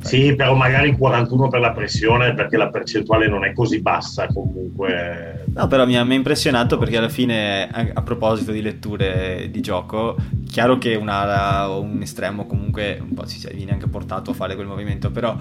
[0.09, 5.45] Sì, però magari 41 per la pressione perché la percentuale non è così bassa comunque.
[5.55, 9.47] No, però mi ha, mi ha impressionato perché alla fine, a, a, proposito di letture
[9.49, 10.17] di gioco,
[10.51, 14.55] chiaro che un'ala o un estremo comunque un po' si viene anche portato a fare
[14.55, 15.37] quel movimento, però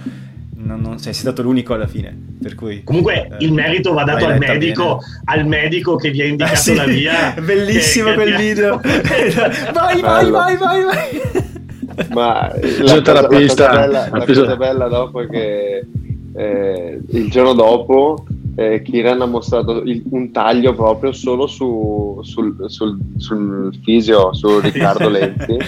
[0.60, 2.16] non, non sei stato l'unico alla fine.
[2.42, 6.26] Per cui, Comunque eh, il merito va dato al medico, al medico, che vi ha
[6.26, 7.34] indicato ah, sì, la via.
[7.40, 8.80] Bellissimo che, quel che video.
[9.72, 12.06] vai, vai, vai, vai, vai.
[12.10, 15.86] Ma la, cosa, la, cosa bella, la cosa bella dopo è che
[16.34, 22.54] eh, il giorno dopo eh, Kiran ha mostrato il, un taglio proprio solo su, sul,
[22.68, 25.58] sul, sul fisio, su Riccardo Lenti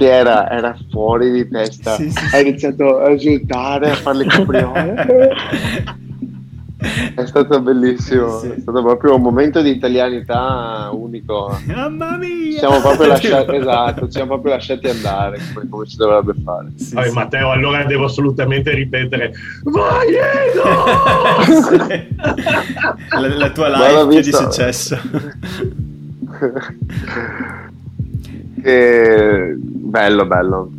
[0.00, 1.96] che era, era, fuori di testa.
[1.96, 2.34] Sì, sì.
[2.34, 4.94] ha iniziato a esultare a fare le capriole.
[7.14, 11.54] È stato bellissimo sì, è stato proprio un momento di italianità unico.
[11.66, 12.58] Mamma mia!
[12.58, 16.68] Siamo proprio lasciati esatto ci siamo proprio lasciati andare come, come si dovrebbe fare.
[16.92, 19.34] Vabbè, Matteo allora devo assolutamente ripetere
[19.64, 20.62] vai Edo!
[23.20, 24.98] La, la tua live di successo
[28.60, 30.72] che bello, bello.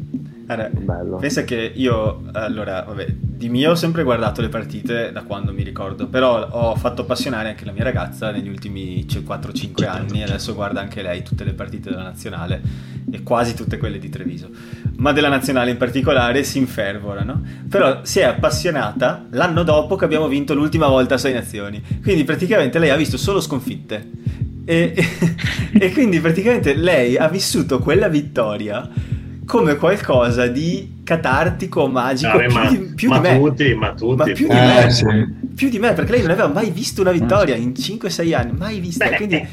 [0.47, 1.15] Allora, bello.
[1.15, 5.63] Pensa che io, allora, vabbè, di mio ho sempre guardato le partite da quando mi
[5.63, 10.81] ricordo, però ho fatto appassionare anche la mia ragazza negli ultimi 4-5 anni, adesso guarda
[10.81, 12.61] anche lei tutte le partite della nazionale
[13.09, 14.49] e quasi tutte quelle di Treviso,
[14.97, 17.41] ma della nazionale in particolare si infervora, no?
[17.69, 22.25] Però si è appassionata l'anno dopo che abbiamo vinto l'ultima volta a Sei Nazioni, quindi
[22.25, 24.05] praticamente lei ha visto solo sconfitte
[24.65, 24.93] e,
[25.73, 28.89] e, quindi praticamente lei ha vissuto quella vittoria
[29.45, 33.37] come qualcosa di catartico, magico, Vabbè, più, ma, di, più ma di me.
[33.37, 34.15] Tutti, ma tutti.
[34.15, 35.05] Ma più di, eh, me, sì.
[35.55, 38.79] più di me, perché lei non aveva mai visto una vittoria in 5-6 anni, mai
[38.79, 39.09] vista.
[39.09, 39.47] Beh, quindi...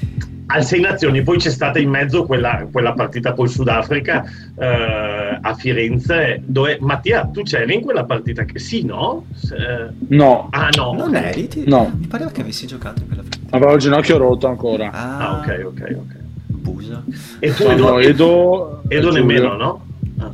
[0.51, 4.25] Al Sei Nazioni, poi c'è stata in mezzo quella, quella partita col Sudafrica
[4.59, 8.45] eh, a Firenze, dove Mattia, tu c'eri in quella partita?
[8.45, 9.27] Che sì, no?
[9.53, 10.49] Eh, no.
[10.51, 10.95] Ah, no.
[10.95, 11.49] Non eri?
[11.49, 11.65] Ti...
[11.67, 11.93] No.
[11.95, 13.55] Mi pareva che avessi giocato in quella partita.
[13.55, 14.91] Avevo il ginocchio rotto ancora.
[14.91, 16.17] Ah, ah ok, ok, ok.
[16.47, 17.05] Busa.
[17.41, 19.87] E tu, Edo, Edo, Edo nemmeno, no?
[20.19, 20.33] Ah.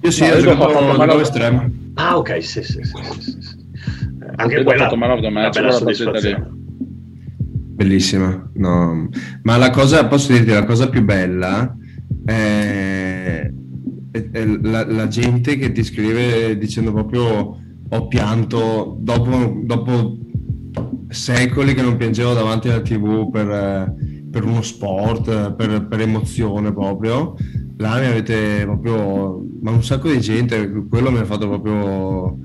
[0.00, 1.70] Io sì, no, ho fatto mano estremo.
[1.94, 2.92] Ah, ok, sì, sì, sì.
[3.20, 3.56] sì, sì.
[4.34, 6.60] Anche Edo quella, man of the match, una bella soddisfazione.
[7.82, 9.08] Bellissima, no.
[9.42, 11.76] Ma la cosa, posso dirti, la cosa più bella
[12.24, 13.50] è,
[14.12, 17.58] è, è la, la, gente che ti scrive dicendo proprio
[17.88, 20.16] ho pianto dopo, dopo
[21.08, 23.96] secoli che non piangevo davanti alla tv per,
[24.30, 27.34] per uno sport, per, per, emozione proprio.
[27.78, 32.38] Là mi avete proprio, ma un sacco di gente, quello mi ha fatto proprio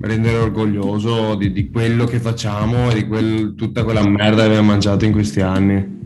[0.00, 4.68] rendere orgoglioso di, di, quello che facciamo e di quel, tutta quella merda che abbiamo
[4.68, 5.98] mangiato in questi anni.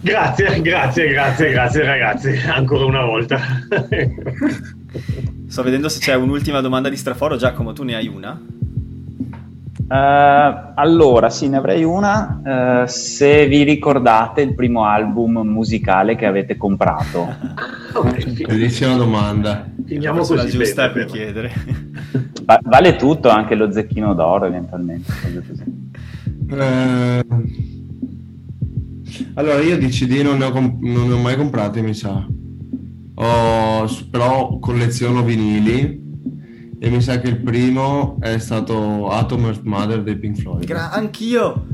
[0.00, 3.38] Grazie, grazie, grazie, grazie ragazzi, ancora una volta.
[5.48, 8.40] Sto vedendo se c'è un'ultima domanda di Straforo, Giacomo, tu ne hai una?
[9.88, 12.40] Uh, allora, sì, ne avrei una.
[12.82, 17.34] Uh, se vi ricordate il primo album musicale che avete comprato?
[18.46, 19.75] Bellissima domanda.
[19.86, 21.52] Finiamo così la giusta per chiedere.
[22.44, 25.12] Va- vale tutto, anche lo zecchino d'oro eventualmente.
[26.48, 27.44] Uh,
[29.34, 32.26] allora, io di CD non ne ho, comp- non ne ho mai comprati, mi sa.
[33.14, 36.04] Ho, però colleziono vinili
[36.78, 40.66] e mi sa che il primo è stato Atom Earth Mother dei Pink Floyd.
[40.66, 41.66] Gra- anch'io!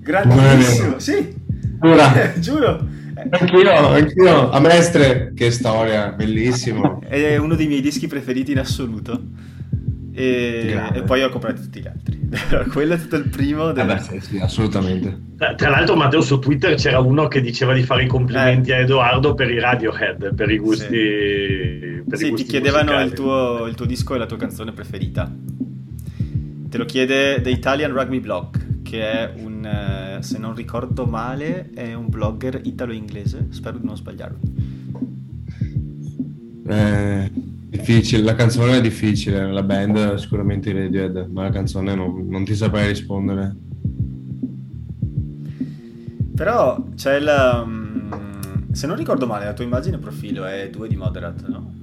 [0.00, 1.34] Grandissimo, sì!
[1.80, 2.32] Ora.
[2.40, 2.93] Giuro!
[3.30, 7.00] Anch'io, anch'io, a Mestre, che storia, bellissimo.
[7.06, 9.20] È uno dei miei dischi preferiti in assoluto.
[10.16, 12.20] E, e, poi ho comprato tutti gli altri.
[12.70, 13.72] Quello è stato il primo.
[13.72, 13.90] Del...
[13.90, 15.22] Eh beh, sì, sì, assolutamente.
[15.56, 18.74] Tra l'altro, Matteo, su Twitter c'era uno che diceva di fare i complimenti eh.
[18.74, 20.86] a Edoardo per i Radiohead, per i gusti.
[20.86, 24.36] Sì, per sì i gusti ti chiedevano il tuo, il tuo, disco e la tua
[24.36, 25.28] canzone preferita.
[26.68, 29.66] Te lo chiede The Italian Rugby Blog, che è un,
[30.18, 33.48] eh, se non ricordo male, è un blogger italo-inglese.
[33.50, 34.72] Spero di non sbagliarmi.
[36.66, 42.28] Eh Difficile, la canzone è difficile, la band sicuramente i Radiohead, ma la canzone non,
[42.28, 43.52] non ti saprei rispondere.
[46.36, 47.64] Però c'è la...
[47.66, 51.74] Mm, se non ricordo male, la tua immagine profilo è 2 di Moderat, no?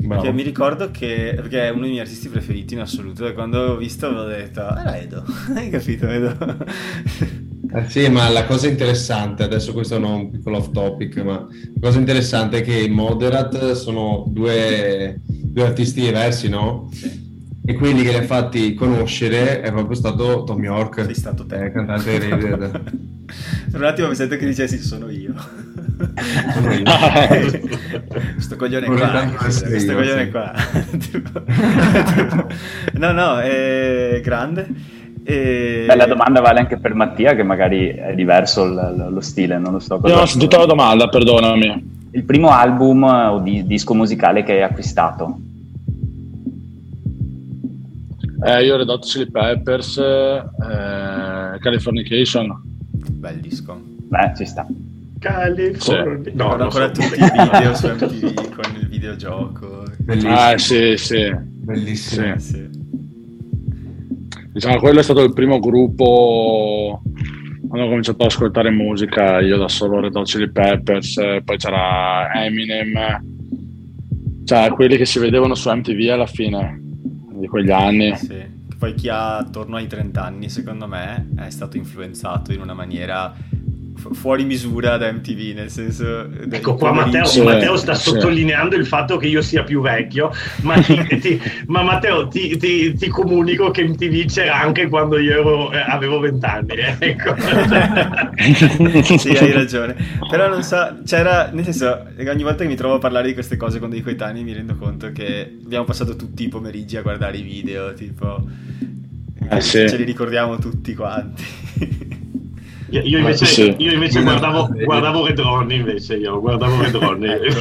[0.00, 0.22] Bravo.
[0.22, 3.58] Perché mi ricordo che perché è uno dei miei artisti preferiti in assoluto e quando
[3.72, 5.24] ho visto avevo detto ah era Edo
[5.56, 6.36] hai capito Edo
[7.74, 11.80] eh sì, ma la cosa interessante, adesso questo è un piccolo off topic, ma la
[11.80, 16.88] cosa interessante è che i Moderat sono due, due artisti diversi, no?
[16.92, 17.26] Sì.
[17.66, 21.66] E quelli che li ha fatti conoscere è proprio stato Tom York, Sei stato te.
[21.66, 22.80] Eh, cantante di Radiohead.
[23.70, 25.34] per un attimo mi sento che dicessi sono io.
[28.34, 30.52] Questo coglione qua, questo coglione qua.
[32.94, 34.96] no, no, è grande.
[35.24, 35.84] E...
[35.86, 39.72] Beh, la domanda vale anche per Mattia, che magari è diverso l- lo stile, non
[39.72, 40.00] lo so.
[40.04, 41.96] Io non ho sentito la domanda, perdonami.
[42.12, 45.38] Il primo album o di- disco musicale che hai acquistato?
[48.42, 52.62] Eh, io ho Red Hot Chili Peppers, eh, Californication.
[53.10, 53.78] Bel disco.
[53.84, 54.66] Beh, ci sta.
[55.18, 56.20] California.
[56.22, 56.32] Sì.
[56.34, 59.84] No, ancora tutti i video su MTV con il videogioco.
[59.98, 60.34] Bellissimo.
[60.34, 61.34] Ah, sì, sì.
[61.36, 62.38] Bellissimo.
[62.38, 62.52] Sì.
[62.52, 62.68] Sì.
[64.52, 67.02] Diciamo, quello è stato il primo gruppo
[67.68, 72.32] quando ho cominciato ad ascoltare musica, io da solo Red Hot Chili Peppers, poi c'era
[72.32, 73.22] Eminem,
[74.44, 76.80] cioè quelli che si vedevano su MTV alla fine
[77.34, 78.16] di quegli anni.
[78.16, 78.56] Sì.
[78.78, 83.34] Poi chi ha attorno ai 30 anni, secondo me, è stato influenzato in una maniera
[84.12, 86.28] fuori misura da MTV, nel senso...
[86.50, 88.10] Ecco qua Matteo, sì, Matteo sta sì.
[88.10, 90.32] sottolineando il fatto che io sia più vecchio,
[90.62, 95.72] ma, ti, ti, ma Matteo ti, ti, comunico che MTV c'era anche quando io ero,
[95.72, 96.74] eh, avevo vent'anni.
[96.74, 97.34] Eh, ecco.
[99.18, 99.96] sì, hai ragione.
[100.30, 103.56] Però non so, c'era, nel senso, ogni volta che mi trovo a parlare di queste
[103.56, 107.36] cose con dei coetanei mi rendo conto che abbiamo passato tutti i pomeriggi a guardare
[107.36, 108.44] i video, tipo...
[109.50, 109.88] Eh, sì.
[109.88, 111.44] Ce li ricordiamo tutti quanti.
[112.90, 113.74] Io, io invece, sì.
[113.76, 117.60] io invece guardavo, guardavo Red Ronnie invece io guardavo Red Ronnie ecco.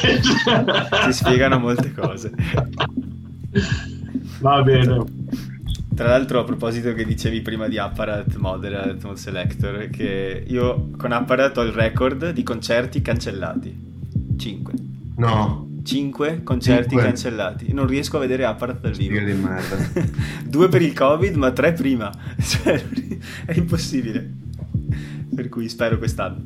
[1.05, 2.31] si spiegano molte cose
[4.39, 5.03] va bene
[5.93, 11.11] tra l'altro a proposito che dicevi prima di Apparat Moderate Mode Selector che io con
[11.11, 13.77] Apparat ho il record di concerti cancellati
[14.37, 14.73] 5
[15.17, 17.01] no 5 concerti 5.
[17.01, 17.71] cancellati.
[17.71, 19.23] Non riesco a vedere Apparat dal vivo.
[19.23, 19.77] di merda.
[20.43, 22.11] Due per il Covid, ma tre prima.
[22.37, 22.83] Cioè,
[23.45, 24.46] è impossibile
[25.37, 26.43] per cui spero quest'anno.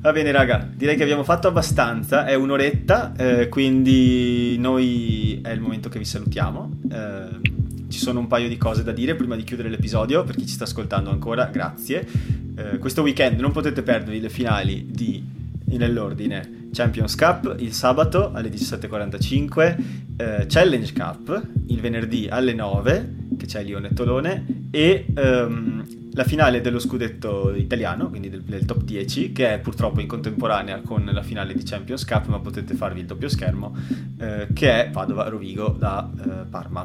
[0.00, 5.60] Va bene raga, direi che abbiamo fatto abbastanza, è un'oretta, eh, quindi noi è il
[5.60, 6.80] momento che vi salutiamo.
[6.92, 7.40] Eh,
[7.88, 10.52] ci sono un paio di cose da dire prima di chiudere l'episodio, per chi ci
[10.52, 12.06] sta ascoltando ancora, grazie.
[12.54, 15.24] Eh, questo weekend non potete perdervi le finali di,
[15.64, 19.76] nell'ordine, Champions Cup il sabato alle 17.45,
[20.18, 25.06] eh, Challenge Cup il venerdì alle 9, che c'è Lione Tolone, e...
[25.16, 30.08] Um, la finale dello scudetto italiano, quindi del, del, top 10, che è purtroppo in
[30.08, 33.72] contemporanea con la finale di Champions Cup, ma potete farvi il doppio schermo,
[34.18, 36.84] eh, che è Padova-Rovigo da eh, Parma.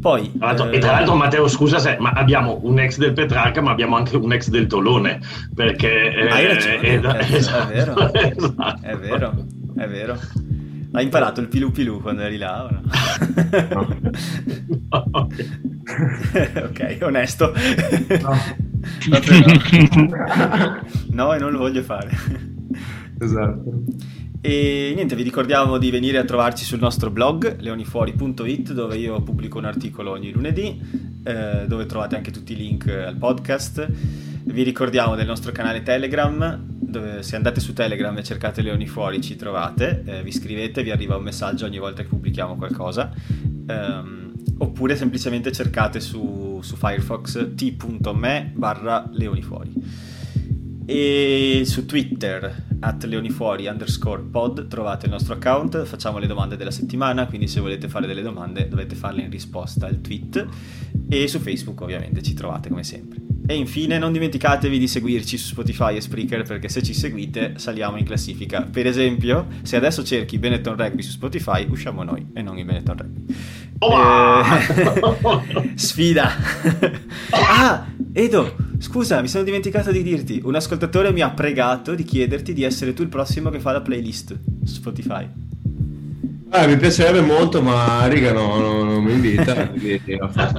[0.00, 3.60] Poi, tra eh, e tra l'altro, Matteo, scusa se, ma abbiamo un ex del Petrarca,
[3.60, 5.20] ma abbiamo anche un ex del Tolone.
[5.54, 8.80] Perché eh, hai ragione, è, è, è, è, vero, esatto.
[8.80, 10.18] è vero, è vero.
[10.92, 12.82] Hai imparato il pilu pilu quando eri là o no?
[14.90, 15.28] no.
[16.64, 17.52] ok, onesto.
[18.20, 18.36] No.
[21.12, 22.10] no, e non lo voglio fare.
[23.18, 23.84] Esatto.
[24.42, 29.56] E niente, vi ricordiamo di venire a trovarci sul nostro blog leonifuori.it dove io pubblico
[29.56, 30.78] un articolo ogni lunedì,
[31.24, 33.88] eh, dove trovate anche tutti i link al podcast.
[34.44, 39.20] Vi ricordiamo del nostro canale Telegram dove se andate su Telegram e cercate Leoni Fuori
[39.20, 43.10] ci trovate, eh, vi iscrivete, vi arriva un messaggio ogni volta che pubblichiamo qualcosa,
[43.66, 49.72] um, oppure semplicemente cercate su, su Firefox t.me barra leonifuori.
[50.84, 56.70] E su Twitter, at leonifuori underscore pod, trovate il nostro account, facciamo le domande della
[56.70, 60.46] settimana, quindi se volete fare delle domande dovete farle in risposta al tweet.
[61.08, 63.31] E su Facebook ovviamente ci trovate come sempre.
[63.44, 67.96] E infine non dimenticatevi di seguirci su Spotify e Spreaker perché se ci seguite saliamo
[67.96, 68.62] in classifica.
[68.62, 72.96] Per esempio, se adesso cerchi Benetton Rugby su Spotify, usciamo noi e non il Benetton
[72.96, 73.34] Rugby.
[73.78, 74.42] Oh!
[74.44, 76.30] Eh, sfida!
[77.30, 80.40] ah, Edo, scusa, mi sono dimenticato di dirti.
[80.44, 83.80] Un ascoltatore mi ha pregato di chiederti di essere tu il prossimo che fa la
[83.80, 85.26] playlist su Spotify.
[86.54, 90.18] Eh, mi piacerebbe molto, ma Riga no, no, non mi invita, quindi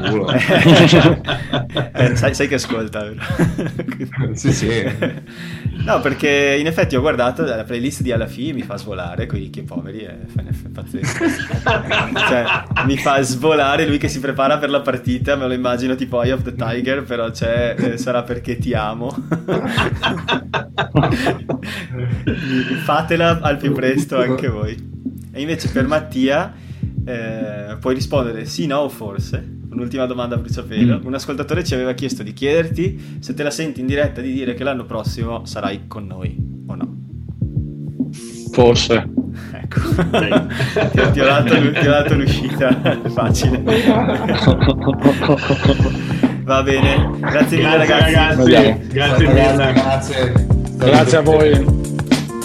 [0.09, 0.25] culo.
[1.93, 3.21] eh, sai, sai, che ascolta, vero?
[4.33, 4.83] sì, sì.
[5.85, 9.61] No, perché in effetti ho guardato la playlist di Alafi mi fa svolare, quei che
[9.61, 11.25] poveri, è, è pazzesco.
[12.27, 12.43] cioè,
[12.85, 16.31] mi fa svolare lui che si prepara per la partita, me lo immagino tipo Eye
[16.31, 19.15] of the Tiger, però c'è, eh, sarà perché ti amo.
[22.83, 24.93] Fatela al più presto anche voi.
[25.35, 26.53] E invece per Mattia
[27.05, 29.61] eh, puoi rispondere sì, no o forse.
[29.69, 30.99] Un'ultima domanda a bruciapelo.
[30.99, 31.05] Mm.
[31.05, 34.53] Un ascoltatore ci aveva chiesto di chiederti se te la senti in diretta di dire
[34.53, 36.37] che l'anno prossimo sarai con noi
[36.67, 36.97] o no.
[38.51, 39.09] Forse.
[39.51, 43.63] Ecco, ti, ti, ho dato, ti ho dato l'uscita facile.
[46.43, 48.13] Va bene, grazie mille ragazzi.
[48.13, 48.87] ragazzi.
[48.89, 49.73] Grazie, mille.
[49.73, 50.33] Grazie.
[50.77, 51.82] Grazie a voi.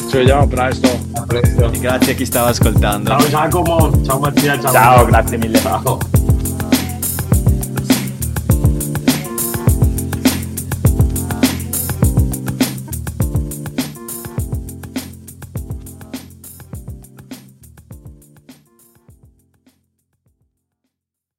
[0.08, 0.88] Ci vediamo presto.
[1.12, 1.70] A presto.
[1.78, 3.10] Grazie a chi stava ascoltando.
[3.10, 4.72] Ciao Giacomo, ciao Mattia, ciao.
[4.72, 5.58] Ciao, grazie mille.
[5.58, 5.98] Ciao.